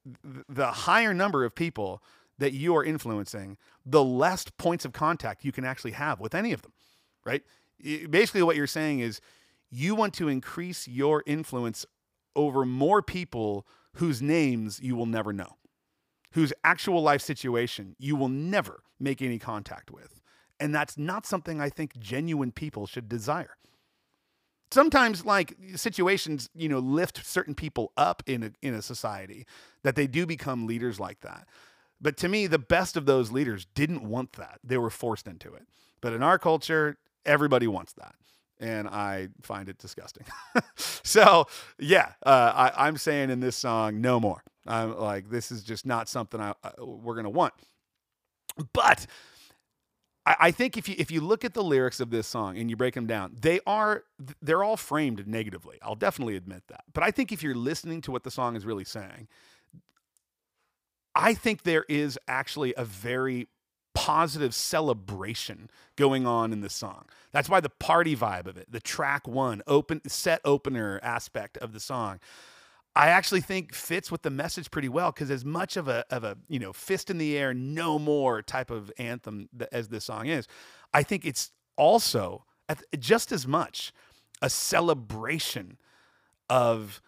the 0.50 0.68
higher 0.68 1.14
number 1.14 1.46
of 1.46 1.56
people 1.56 2.02
that 2.38 2.54
you 2.54 2.76
are 2.76 2.84
influencing, 2.84 3.58
the 3.86 4.04
less 4.04 4.46
points 4.58 4.86
of 4.86 4.94
contact 4.94 5.44
you 5.44 5.52
can 5.52 5.66
actually 5.66 5.92
have 5.92 6.20
with 6.20 6.36
any 6.36 6.54
of 6.54 6.62
them, 6.62 6.72
right? 7.26 7.44
Basically, 8.10 8.42
what 8.42 8.58
you're 8.58 8.68
saying 8.68 9.00
is 9.00 9.22
you 9.70 9.96
want 9.96 10.14
to 10.16 10.28
increase 10.28 10.88
your 10.88 11.24
influence 11.26 11.86
over 12.36 12.66
more 12.66 13.02
people 13.02 13.66
whose 13.96 14.22
names 14.22 14.80
you 14.82 14.96
will 14.96 15.06
never 15.06 15.34
know 15.34 15.58
whose 16.38 16.54
actual 16.64 17.02
life 17.02 17.22
situation 17.22 17.96
you 17.98 18.16
will 18.16 18.30
never 18.30 18.84
make 19.00 19.22
any 19.22 19.40
contact 19.40 19.90
with. 19.92 20.22
And 20.60 20.74
that's 20.74 20.98
not 20.98 21.26
something 21.26 21.62
I 21.62 21.70
think 21.70 21.98
genuine 21.98 22.52
people 22.52 22.86
should 22.86 23.10
desire. 23.10 23.58
Sometimes, 24.70 25.26
like 25.26 25.56
situations, 25.76 26.50
you 26.54 26.70
know, 26.70 26.80
lift 26.80 27.26
certain 27.26 27.56
people 27.56 27.92
up 27.98 28.22
in 28.28 28.44
a, 28.44 28.52
in 28.62 28.74
a 28.74 28.82
society 28.82 29.48
that 29.84 29.96
they 29.96 30.08
do 30.08 30.26
become 30.26 30.68
leaders 30.68 31.00
like 31.00 31.22
that. 31.22 31.48
But 32.02 32.18
to 32.18 32.28
me, 32.28 32.46
the 32.48 32.60
best 32.60 32.98
of 32.98 33.06
those 33.06 33.32
leaders 33.32 33.66
didn't 33.74 34.04
want 34.04 34.34
that. 34.34 34.60
They 34.64 34.78
were 34.78 34.90
forced 34.90 35.28
into 35.28 35.54
it. 35.54 35.64
But 36.02 36.14
in 36.14 36.22
our 36.22 36.38
culture, 36.38 36.98
everybody 37.26 37.66
wants 37.66 37.94
that. 37.94 38.14
And 38.60 38.88
I 38.88 39.30
find 39.44 39.70
it 39.70 39.78
disgusting. 39.78 40.26
so, 40.76 41.48
yeah, 41.78 42.14
uh, 42.26 42.72
I, 42.76 42.88
I'm 42.88 42.98
saying 42.98 43.30
in 43.30 43.40
this 43.40 43.56
song, 43.56 44.02
no 44.02 44.20
more. 44.20 44.44
I'm 44.66 44.98
like, 44.98 45.30
this 45.30 45.52
is 45.52 45.64
just 45.64 45.86
not 45.86 46.10
something 46.10 46.42
I, 46.42 46.54
I 46.64 46.72
we're 46.80 47.16
gonna 47.16 47.30
want. 47.30 47.54
But 48.74 49.06
I, 50.26 50.36
I 50.40 50.52
think 50.52 50.78
if 50.78 50.90
you 50.90 50.96
if 50.98 51.10
you 51.10 51.22
look 51.22 51.46
at 51.46 51.54
the 51.54 51.64
lyrics 51.64 52.00
of 52.00 52.10
this 52.10 52.28
song 52.28 52.58
and 52.58 52.70
you 52.70 52.76
break 52.76 52.94
them 52.94 53.08
down, 53.08 53.36
they 53.40 53.60
are 53.66 54.04
they're 54.42 54.64
all 54.64 54.78
framed 54.78 55.26
negatively. 55.28 55.78
I'll 55.82 55.96
definitely 55.96 56.36
admit 56.36 56.64
that. 56.68 56.84
But 56.94 57.04
I 57.04 57.12
think 57.12 57.32
if 57.32 57.42
you're 57.42 57.56
listening 57.56 58.02
to 58.02 58.12
what 58.12 58.24
the 58.24 58.32
song 58.32 58.56
is 58.56 58.66
really 58.66 58.84
saying, 58.84 59.28
I 61.16 61.34
think 61.34 61.64
there 61.64 61.86
is 61.88 62.20
actually 62.28 62.74
a 62.78 62.86
very 62.86 63.48
positive 63.98 64.54
celebration 64.54 65.72
going 65.96 66.28
on 66.28 66.54
in 66.54 66.62
the 66.62 66.70
song. 66.70 67.06
That's 67.32 67.50
why 67.50 67.60
the 67.62 67.70
party 67.70 68.16
vibe 68.16 68.46
of 68.46 68.56
it, 68.56 68.72
the 68.72 68.80
track 68.80 69.28
one, 69.28 69.64
open 69.66 70.08
set 70.08 70.40
opener 70.46 71.00
aspect 71.02 71.58
of 71.58 71.74
the 71.74 71.80
song. 71.80 72.20
I 72.96 73.08
actually 73.08 73.42
think 73.42 73.74
fits 73.74 74.12
with 74.12 74.22
the 74.22 74.30
message 74.30 74.70
pretty 74.70 74.88
well 74.88 75.12
because 75.12 75.32
as 75.32 75.44
much 75.44 75.78
of 75.78 75.88
a 75.88 76.06
of 76.12 76.24
a 76.24 76.38
you 76.48 76.60
know 76.60 76.74
fist 76.74 77.10
in 77.10 77.18
the 77.18 77.36
air, 77.36 77.56
no 77.56 77.98
more 77.98 78.44
type 78.44 78.70
of 78.70 78.92
anthem 79.00 79.50
as 79.72 79.88
this 79.88 80.06
song 80.06 80.28
is, 80.28 80.48
I 80.94 81.02
think 81.02 81.26
it's 81.26 81.52
also 81.76 82.46
just 83.00 83.32
as 83.32 83.48
much 83.48 83.92
a 84.44 84.50
celebration 84.50 85.80
of 86.52 87.02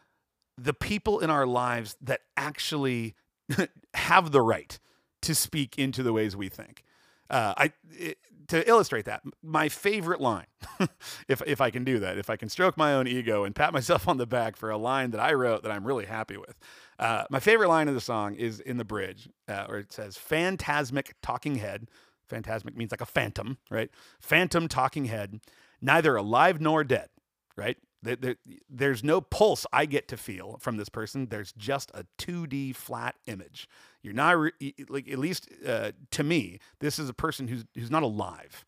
the 0.57 0.73
people 0.73 1.19
in 1.19 1.29
our 1.29 1.45
lives 1.45 1.95
that 2.01 2.21
actually 2.35 3.15
have 3.93 4.31
the 4.31 4.41
right 4.41 4.79
to 5.21 5.35
speak 5.35 5.77
into 5.77 6.03
the 6.03 6.13
ways 6.13 6.35
we 6.35 6.49
think. 6.49 6.83
Uh, 7.29 7.53
I 7.57 7.73
it, 7.91 8.17
to 8.47 8.67
illustrate 8.67 9.05
that, 9.05 9.21
my 9.43 9.69
favorite 9.69 10.19
line, 10.19 10.47
if 11.27 11.41
if 11.45 11.61
I 11.61 11.69
can 11.69 11.83
do 11.83 11.99
that, 11.99 12.17
if 12.17 12.29
I 12.29 12.35
can 12.35 12.49
stroke 12.49 12.77
my 12.77 12.93
own 12.93 13.07
ego 13.07 13.43
and 13.43 13.55
pat 13.55 13.73
myself 13.73 14.07
on 14.07 14.17
the 14.17 14.25
back 14.25 14.55
for 14.55 14.71
a 14.71 14.77
line 14.77 15.11
that 15.11 15.21
I 15.21 15.33
wrote 15.33 15.63
that 15.63 15.71
I'm 15.71 15.85
really 15.85 16.05
happy 16.05 16.37
with. 16.37 16.57
Uh, 16.97 17.23
my 17.29 17.39
favorite 17.39 17.69
line 17.69 17.87
of 17.87 17.93
the 17.93 18.01
song 18.01 18.35
is 18.35 18.59
in 18.59 18.77
the 18.77 18.85
bridge, 18.85 19.29
uh, 19.47 19.65
where 19.67 19.79
it 19.79 19.93
says 19.93 20.17
"Phantasmic 20.17 21.15
talking 21.21 21.55
head." 21.55 21.89
Phantasmic 22.27 22.77
means 22.77 22.91
like 22.91 23.01
a 23.01 23.07
phantom, 23.07 23.57
right? 23.71 23.89
Phantom 24.19 24.67
talking 24.67 25.05
head, 25.05 25.39
neither 25.81 26.15
alive 26.15 26.61
nor 26.61 26.83
dead, 26.83 27.09
right? 27.55 27.77
There's 28.01 29.03
no 29.03 29.19
pulse 29.21 29.65
I 29.73 29.85
get 29.85 30.07
to 30.09 30.17
feel 30.17 30.57
from 30.59 30.77
this 30.77 30.89
person. 30.89 31.27
There's 31.27 31.51
just 31.53 31.91
a 31.93 32.05
2D 32.17 32.75
flat 32.75 33.15
image. 33.25 33.67
You're 34.01 34.13
not 34.13 34.51
like 34.87 35.09
at 35.09 35.19
least 35.19 35.49
uh, 35.65 35.91
to 36.11 36.23
me, 36.23 36.59
this 36.79 36.97
is 36.97 37.09
a 37.09 37.13
person 37.13 37.47
who's 37.47 37.65
who's 37.75 37.91
not 37.91 38.03
alive, 38.03 38.65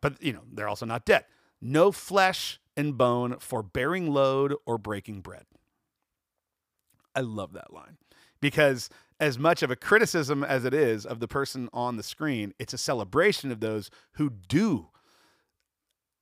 but 0.00 0.22
you 0.22 0.32
know 0.32 0.42
they're 0.52 0.68
also 0.68 0.86
not 0.86 1.06
dead. 1.06 1.24
No 1.60 1.92
flesh 1.92 2.60
and 2.76 2.98
bone 2.98 3.36
for 3.38 3.62
bearing 3.62 4.12
load 4.12 4.54
or 4.66 4.76
breaking 4.76 5.20
bread. 5.20 5.44
I 7.14 7.20
love 7.20 7.52
that 7.54 7.72
line 7.72 7.96
because 8.40 8.90
as 9.20 9.38
much 9.38 9.62
of 9.62 9.70
a 9.70 9.76
criticism 9.76 10.42
as 10.42 10.64
it 10.64 10.74
is 10.74 11.06
of 11.06 11.20
the 11.20 11.28
person 11.28 11.68
on 11.72 11.96
the 11.96 12.02
screen, 12.02 12.52
it's 12.58 12.74
a 12.74 12.78
celebration 12.78 13.50
of 13.50 13.60
those 13.60 13.90
who 14.12 14.30
do 14.30 14.88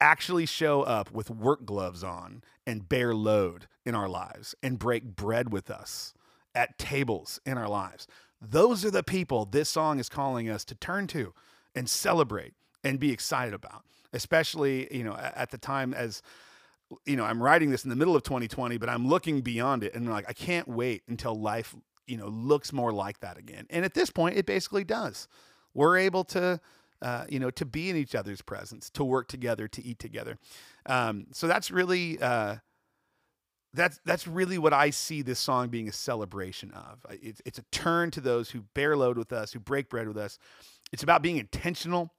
actually 0.01 0.47
show 0.47 0.83
up 0.83 1.11
with 1.13 1.31
work 1.31 1.65
gloves 1.65 2.03
on 2.03 2.43
and 2.67 2.89
bear 2.89 3.15
load 3.15 3.67
in 3.85 3.95
our 3.95 4.09
lives 4.09 4.55
and 4.63 4.79
break 4.79 5.05
bread 5.17 5.53
with 5.53 5.71
us 5.71 6.15
at 6.55 6.79
tables 6.79 7.41
in 7.45 7.59
our 7.59 7.69
lives. 7.69 8.07
Those 8.41 8.85
are 8.85 8.91
the 8.91 9.03
people 9.03 9.45
this 9.45 9.69
song 9.69 9.99
is 9.99 10.09
calling 10.09 10.49
us 10.49 10.65
to 10.67 10.75
turn 10.75 11.07
to 11.09 11.35
and 11.75 11.89
celebrate 11.89 12.55
and 12.83 12.99
be 12.99 13.13
excited 13.13 13.53
about, 13.55 13.85
especially, 14.13 14.89
you 14.97 15.05
know, 15.05 15.17
at 15.17 15.51
the 15.51 15.59
time 15.59 15.93
as 15.93 16.23
you 17.07 17.15
know, 17.17 17.25
I'm 17.25 17.41
writing 17.41 17.71
this 17.71 17.85
in 17.85 17.91
the 17.91 17.97
middle 17.97 18.17
of 18.17 18.25
2020, 18.25 18.77
but 18.79 18.89
I'm 18.89 19.07
looking 19.07 19.43
beyond 19.43 19.85
it 19.85 19.95
and 19.95 20.07
I'm 20.07 20.13
like 20.13 20.29
I 20.29 20.33
can't 20.33 20.67
wait 20.67 21.03
until 21.09 21.35
life, 21.35 21.75
you 22.07 22.17
know, 22.17 22.27
looks 22.27 22.73
more 22.73 22.93
like 22.93 23.21
that 23.21 23.39
again. 23.39 23.67
And 23.71 23.85
at 23.85 23.95
this 23.95 24.11
point, 24.11 24.37
it 24.37 24.47
basically 24.47 24.85
does. 24.85 25.29
We're 25.73 25.99
able 25.99 26.25
to 26.25 26.61
uh, 27.03 27.25
you 27.29 27.39
know, 27.39 27.51
to 27.51 27.65
be 27.65 27.91
in 27.91 27.97
each 27.97 28.15
other's 28.15 28.43
presence, 28.43 28.91
to 28.91 29.05
work 29.05 29.29
together, 29.29 29.69
to 29.69 29.85
eat 29.85 29.99
together. 29.99 30.39
Um, 30.87 31.27
so 31.33 31.47
that's 31.47 31.71
really 31.71 32.21
uh, 32.21 32.57
that's 33.73 34.01
that's 34.05 34.27
really 34.27 34.59
what 34.59 34.73
I 34.73 34.91
see 34.91 35.23
this 35.23 35.39
song 35.39 35.69
being 35.69 35.89
a 35.89 35.93
celebration 35.93 36.73
of. 36.73 37.07
It's 37.11 37.41
it's 37.45 37.59
a 37.59 37.65
turn 37.71 38.11
to 38.13 38.21
those 38.21 38.51
who 38.51 38.63
bear 38.75 38.97
load 38.97 39.17
with 39.17 39.33
us, 39.33 39.53
who 39.53 39.61
break 39.61 39.89
bread 39.89 40.09
with 40.09 40.17
us. 40.17 40.39
It's 40.93 41.03
about 41.03 41.23
being 41.23 41.37
intentional, 41.37 42.13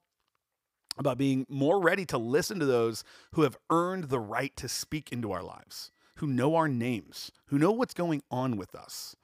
about 0.98 1.18
being 1.18 1.46
more 1.48 1.80
ready 1.80 2.06
to 2.06 2.18
listen 2.18 2.58
to 2.58 2.66
those 2.66 3.04
who 3.32 3.42
have 3.42 3.56
earned 3.70 4.04
the 4.04 4.20
right 4.20 4.56
to 4.56 4.68
speak 4.68 5.12
into 5.12 5.30
our 5.30 5.42
lives, 5.42 5.90
who 6.16 6.26
know 6.26 6.56
our 6.56 6.68
names, 6.68 7.30
who 7.46 7.58
know 7.58 7.72
what's 7.72 7.94
going 7.94 8.22
on 8.30 8.56
with 8.56 8.74
us 8.74 9.14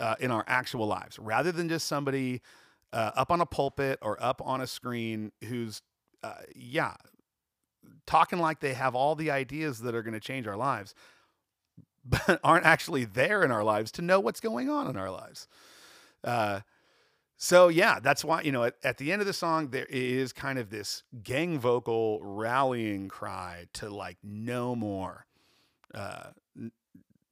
uh, 0.00 0.16
in 0.18 0.30
our 0.30 0.44
actual 0.48 0.86
lives, 0.86 1.18
rather 1.18 1.52
than 1.52 1.68
just 1.68 1.86
somebody 1.86 2.42
uh, 2.92 3.12
up 3.14 3.30
on 3.30 3.40
a 3.40 3.46
pulpit 3.46 3.98
or 4.02 4.22
up 4.22 4.42
on 4.44 4.60
a 4.60 4.66
screen 4.66 5.32
who's, 5.44 5.82
uh, 6.22 6.34
yeah, 6.54 6.94
talking 8.06 8.38
like 8.38 8.60
they 8.60 8.74
have 8.74 8.94
all 8.94 9.14
the 9.14 9.30
ideas 9.30 9.80
that 9.80 9.94
are 9.94 10.02
going 10.02 10.14
to 10.14 10.20
change 10.20 10.46
our 10.46 10.56
lives, 10.56 10.94
but 12.04 12.40
aren't 12.42 12.66
actually 12.66 13.04
there 13.04 13.44
in 13.44 13.50
our 13.50 13.64
lives 13.64 13.90
to 13.92 14.02
know 14.02 14.20
what's 14.20 14.40
going 14.40 14.68
on 14.68 14.88
in 14.88 14.96
our 14.96 15.10
lives. 15.10 15.46
Uh, 16.24 16.60
so 17.36 17.68
yeah, 17.68 18.00
that's 18.00 18.22
why 18.22 18.42
you 18.42 18.52
know 18.52 18.64
at, 18.64 18.74
at, 18.84 18.98
the 18.98 19.12
end 19.12 19.22
of 19.22 19.26
the 19.26 19.32
song 19.32 19.68
there 19.68 19.86
is 19.88 20.30
kind 20.32 20.58
of 20.58 20.68
this 20.68 21.04
gang 21.22 21.58
vocal 21.58 22.20
rallying 22.22 23.08
cry 23.08 23.66
to 23.74 23.88
like 23.88 24.18
no 24.22 24.76
more, 24.76 25.24
uh, 25.94 26.30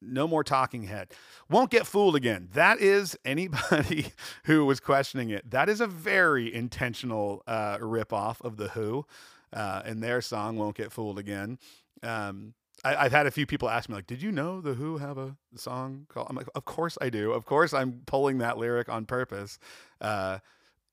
no 0.01 0.27
more 0.27 0.43
talking 0.43 0.83
head. 0.83 1.11
Won't 1.49 1.71
get 1.71 1.85
fooled 1.85 2.15
again. 2.15 2.49
That 2.53 2.79
is 2.79 3.17
anybody 3.25 4.13
who 4.45 4.65
was 4.65 4.79
questioning 4.79 5.29
it. 5.29 5.49
That 5.49 5.69
is 5.69 5.81
a 5.81 5.87
very 5.87 6.53
intentional 6.53 7.43
uh, 7.47 7.77
ripoff 7.77 8.41
of 8.41 8.57
the 8.57 8.69
Who, 8.69 9.05
uh, 9.53 9.81
and 9.85 10.01
their 10.01 10.21
song 10.21 10.57
"Won't 10.57 10.77
Get 10.77 10.91
Fooled 10.91 11.19
Again." 11.19 11.59
Um, 12.03 12.53
I, 12.83 13.03
have 13.03 13.11
had 13.11 13.27
a 13.27 13.31
few 13.31 13.45
people 13.45 13.69
ask 13.69 13.89
me 13.89 13.95
like, 13.95 14.07
"Did 14.07 14.21
you 14.21 14.31
know 14.31 14.61
the 14.61 14.73
Who 14.73 14.97
have 14.97 15.17
a 15.17 15.35
song 15.55 16.05
called?" 16.09 16.27
I'm 16.29 16.35
like, 16.35 16.47
"Of 16.55 16.65
course 16.65 16.97
I 17.01 17.09
do. 17.09 17.31
Of 17.33 17.45
course 17.45 17.73
I'm 17.73 18.01
pulling 18.05 18.37
that 18.39 18.57
lyric 18.57 18.89
on 18.89 19.05
purpose." 19.05 19.59
Uh, 19.99 20.39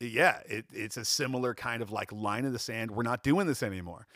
yeah, 0.00 0.40
it, 0.46 0.66
it's 0.72 0.96
a 0.96 1.04
similar 1.04 1.54
kind 1.54 1.82
of 1.82 1.90
like 1.90 2.12
line 2.12 2.44
in 2.44 2.52
the 2.52 2.58
sand. 2.58 2.90
We're 2.90 3.02
not 3.02 3.22
doing 3.22 3.46
this 3.46 3.62
anymore. 3.62 4.06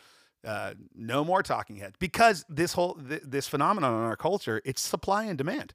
Uh, 0.43 0.73
no 0.95 1.23
more 1.23 1.43
talking 1.43 1.75
heads 1.75 1.95
because 1.99 2.43
this 2.49 2.73
whole 2.73 2.95
th- 2.95 3.21
this 3.23 3.47
phenomenon 3.47 3.93
in 3.93 3.99
our 4.01 4.15
culture 4.15 4.59
it's 4.65 4.81
supply 4.81 5.25
and 5.25 5.37
demand, 5.37 5.71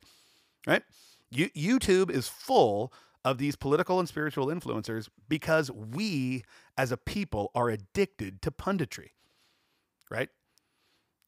right? 0.66 0.83
You, 1.31 1.50
YouTube 1.50 2.11
is 2.11 2.26
full 2.26 2.92
of 3.24 3.38
these 3.38 3.55
political 3.55 4.00
and 4.00 4.09
spiritual 4.09 4.46
influencers 4.46 5.09
because 5.29 5.70
we 5.70 6.44
as 6.76 6.90
a 6.90 6.96
people 6.96 7.50
are 7.55 7.68
addicted 7.68 8.42
to 8.42 8.50
punditry, 8.50 9.11
right? 10.11 10.31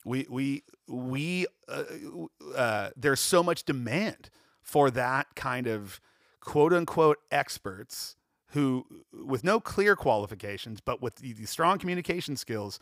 We 0.05 0.27
we 0.29 0.64
we 0.88 1.46
uh, 1.68 1.85
uh, 2.57 2.90
there's 2.96 3.20
so 3.20 3.42
much 3.42 3.64
demand 3.64 4.31
for 4.62 4.90
that 4.90 5.35
kind 5.35 5.66
of 5.66 6.01
quote 6.40 6.72
unquote 6.72 7.18
experts 7.31 8.16
who, 8.53 8.87
with 9.12 9.44
no 9.44 9.61
clear 9.61 9.94
qualifications, 9.94 10.81
but 10.81 11.03
with 11.03 11.16
the 11.16 11.44
strong 11.44 11.79
communication 11.79 12.37
skills, 12.37 12.79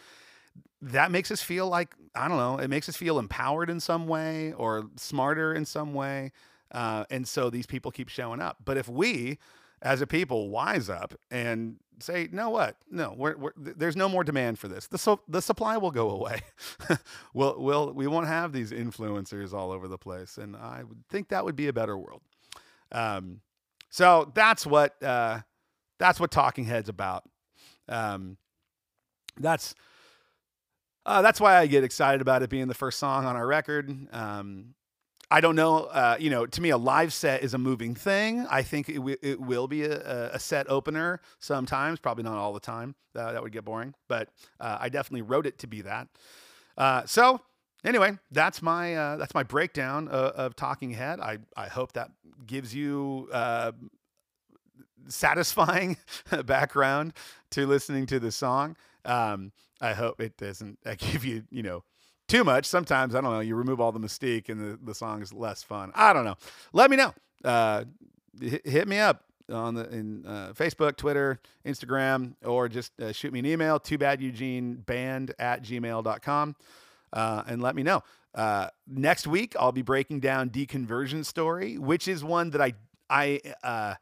that 0.83 1.11
makes 1.11 1.31
us 1.31 1.43
feel 1.43 1.69
like 1.69 1.95
I 2.15 2.29
don't 2.29 2.39
know. 2.39 2.59
It 2.59 2.69
makes 2.69 2.89
us 2.89 2.97
feel 2.97 3.19
empowered 3.19 3.71
in 3.71 3.81
some 3.81 4.07
way 4.07 4.53
or 4.53 4.85
smarter 4.97 5.55
in 5.55 5.65
some 5.65 5.95
way, 5.95 6.33
uh, 6.73 7.05
and 7.11 7.27
so 7.27 7.51
these 7.51 7.67
people 7.67 7.91
keep 7.91 8.09
showing 8.09 8.41
up. 8.41 8.59
But 8.65 8.77
if 8.77 8.89
we, 8.89 9.39
as 9.83 10.01
a 10.01 10.07
people, 10.07 10.49
wise 10.49 10.89
up 10.89 11.15
and 11.31 11.77
say, 11.99 12.29
"No, 12.33 12.51
what? 12.51 12.77
No, 12.91 13.15
we're, 13.17 13.37
we're, 13.37 13.53
there's 13.57 13.97
no 13.97 14.09
more 14.09 14.25
demand 14.25 14.59
for 14.59 14.69
this. 14.69 14.87
The 14.87 15.19
the 15.29 15.43
supply 15.43 15.77
will 15.77 15.91
go 15.91 16.11
away. 16.11 16.41
we'll, 17.35 17.61
we'll 17.61 17.93
we 17.93 18.07
won't 18.07 18.27
have 18.27 18.53
these 18.53 18.73
influencers 18.73 19.53
all 19.53 19.71
over 19.73 19.89
the 19.89 19.99
place, 19.99 20.39
and 20.39 20.57
I 20.57 20.83
would 20.83 21.05
think 21.09 21.29
that 21.29 21.45
would 21.45 21.57
be 21.57 21.69
a 21.69 21.73
better 21.73 21.97
world." 21.97 22.23
Um, 22.93 23.41
so 23.91 24.31
that's 24.35 24.67
what. 24.67 25.03
Uh, 25.03 25.41
that's 25.99 26.21
what 26.21 26.31
Talking 26.31 26.65
Head's 26.65 26.89
about. 26.89 27.25
Um, 27.89 28.37
that's 29.39 29.75
uh, 31.07 31.23
that's 31.23 31.41
why 31.41 31.57
I 31.57 31.67
get 31.67 31.85
excited 31.85 32.21
about 32.21 32.43
it 32.43 32.51
being 32.51 32.67
the 32.67 32.75
first 32.75 32.99
song 32.99 33.25
on 33.25 33.37
our 33.37 33.47
record. 33.47 33.91
Um, 34.13 34.75
I 35.31 35.41
don't 35.41 35.57
know. 35.57 35.85
Uh, 35.85 36.17
you 36.19 36.31
know, 36.31 36.47
to 36.47 36.61
me, 36.61 36.71
a 36.71 36.77
live 36.77 37.13
set 37.13 37.43
is 37.43 37.55
a 37.55 37.59
moving 37.59 37.95
thing. 37.95 38.47
I 38.51 38.63
think 38.63 38.89
it, 38.89 38.97
w- 38.97 39.17
it 39.23 39.41
will 39.41 39.67
be 39.67 39.85
a, 39.85 40.35
a, 40.35 40.39
set 40.39 40.69
opener 40.69 41.21
sometimes, 41.41 41.99
probably 41.99 42.23
not 42.25 42.37
all 42.37 42.53
the 42.53 42.61
time. 42.61 42.95
Uh, 43.15 43.33
that 43.33 43.43
would 43.43 43.53
get 43.53 43.65
boring, 43.65 43.95
but 44.09 44.29
uh, 44.61 44.79
I 44.81 44.89
definitely 44.89 45.23
wrote 45.23 45.47
it 45.47 45.59
to 45.61 45.67
be 45.67 45.81
that. 45.83 46.09
Uh, 46.77 47.05
so 47.07 47.41
anyway, 47.85 48.19
that's 48.31 48.63
my 48.63 48.95
uh, 48.95 49.17
that's 49.17 49.35
my 49.35 49.43
breakdown 49.43 50.09
of, 50.09 50.33
of, 50.33 50.57
Talking 50.57 50.91
Head. 50.91 51.19
I 51.21 51.39
I 51.57 51.69
hope 51.69 51.93
that 51.95 52.11
gives 52.47 52.75
you 52.75 53.29
uh, 53.33 53.73
satisfying 55.09 55.97
background 56.45 57.15
to 57.53 57.67
listening 57.67 58.07
to 58.07 58.21
the 58.21 58.31
song. 58.31 58.77
Um, 59.05 59.53
I 59.81 59.93
hope 59.93 60.21
it 60.21 60.37
doesn't 60.37 60.79
I 60.85 60.95
give 60.95 61.25
you, 61.25 61.45
you 61.51 61.63
know, 61.63 61.85
too 62.29 62.45
much. 62.45 62.65
Sometimes, 62.67 63.15
I 63.15 63.21
don't 63.21 63.33
know, 63.33 63.41
you 63.41 63.55
remove 63.55 63.81
all 63.81 63.93
the 63.93 64.01
mystique 64.01 64.49
and 64.49 64.61
the, 64.61 64.79
the 64.83 64.95
song 64.95 65.23
is 65.23 65.33
less 65.33 65.63
fun. 65.63 65.93
I 65.95 66.13
don't 66.13 66.25
know. 66.25 66.37
Let 66.73 66.91
me 66.91 66.97
know. 66.97 67.15
Uh, 67.45 67.85
hit, 68.41 68.67
hit 68.67 68.89
me 68.89 68.99
up 68.99 69.23
on 69.51 69.75
the 69.75 69.89
in 69.91 70.27
uh, 70.27 70.53
Facebook, 70.55 70.97
Twitter, 70.97 71.39
Instagram, 71.65 72.35
or 72.45 72.69
just 72.69 72.99
uh, 73.01 73.13
shoot 73.13 73.33
me 73.33 73.39
an 73.39 73.47
email, 73.47 73.79
too 73.79 73.99
bad 73.99 74.21
Eugene 74.21 74.75
band 74.75 75.35
at 75.39 75.63
gmail.com, 75.63 76.57
uh, 77.13 77.43
and 77.47 77.63
let 77.63 77.77
me 77.77 77.83
know. 77.83 78.03
Uh, 78.35 78.69
next 78.87 79.27
week, 79.27 79.55
I'll 79.59 79.73
be 79.73 79.83
breaking 79.83 80.21
down 80.21 80.51
deconversion 80.51 81.25
story, 81.25 81.79
which 81.79 82.09
is 82.09 82.23
one 82.23 82.51
that 82.51 82.61
I, 82.61 82.75
I, 83.09 83.41
uh, 83.63 83.95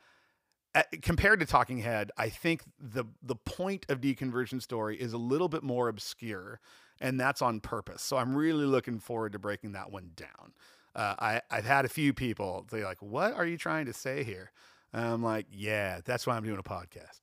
compared 1.02 1.40
to 1.40 1.46
Talking 1.46 1.78
Head, 1.78 2.10
I 2.16 2.28
think 2.28 2.62
the 2.78 3.04
the 3.22 3.36
point 3.36 3.86
of 3.88 4.00
deconversion 4.00 4.60
story 4.60 5.00
is 5.00 5.12
a 5.12 5.18
little 5.18 5.48
bit 5.48 5.62
more 5.62 5.88
obscure, 5.88 6.60
and 7.00 7.18
that's 7.18 7.42
on 7.42 7.60
purpose. 7.60 8.02
So 8.02 8.16
I'm 8.16 8.34
really 8.34 8.66
looking 8.66 8.98
forward 8.98 9.32
to 9.32 9.38
breaking 9.38 9.72
that 9.72 9.92
one 9.92 10.10
down. 10.16 10.52
Uh, 10.94 11.14
I 11.18 11.40
I've 11.50 11.64
had 11.64 11.84
a 11.84 11.88
few 11.88 12.12
people 12.12 12.66
say 12.70 12.84
like, 12.84 13.00
"What 13.00 13.34
are 13.34 13.46
you 13.46 13.56
trying 13.56 13.86
to 13.86 13.92
say 13.92 14.24
here?" 14.24 14.50
And 14.92 15.04
I'm 15.04 15.22
like, 15.22 15.46
"Yeah, 15.50 16.00
that's 16.04 16.26
why 16.26 16.36
I'm 16.36 16.44
doing 16.44 16.58
a 16.58 16.62
podcast 16.62 17.20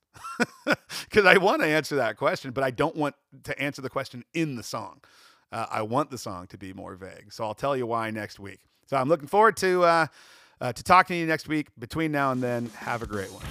because 1.04 1.26
I 1.26 1.36
want 1.38 1.62
to 1.62 1.68
answer 1.68 1.96
that 1.96 2.16
question, 2.16 2.52
but 2.52 2.64
I 2.64 2.70
don't 2.70 2.96
want 2.96 3.14
to 3.44 3.58
answer 3.60 3.82
the 3.82 3.90
question 3.90 4.24
in 4.32 4.56
the 4.56 4.62
song. 4.62 5.00
Uh, 5.50 5.66
I 5.70 5.82
want 5.82 6.10
the 6.10 6.18
song 6.18 6.46
to 6.48 6.58
be 6.58 6.72
more 6.72 6.94
vague. 6.96 7.32
So 7.32 7.44
I'll 7.44 7.54
tell 7.54 7.76
you 7.76 7.86
why 7.86 8.10
next 8.10 8.40
week. 8.40 8.60
So 8.86 8.96
I'm 8.96 9.08
looking 9.08 9.28
forward 9.28 9.58
to." 9.58 9.84
Uh, 9.84 10.06
uh, 10.62 10.72
to 10.72 10.82
talking 10.82 11.14
to 11.14 11.20
you 11.20 11.26
next 11.26 11.48
week. 11.48 11.66
Between 11.78 12.12
now 12.12 12.32
and 12.32 12.42
then, 12.42 12.70
have 12.76 13.02
a 13.02 13.06
great 13.06 13.30
one. 13.32 13.44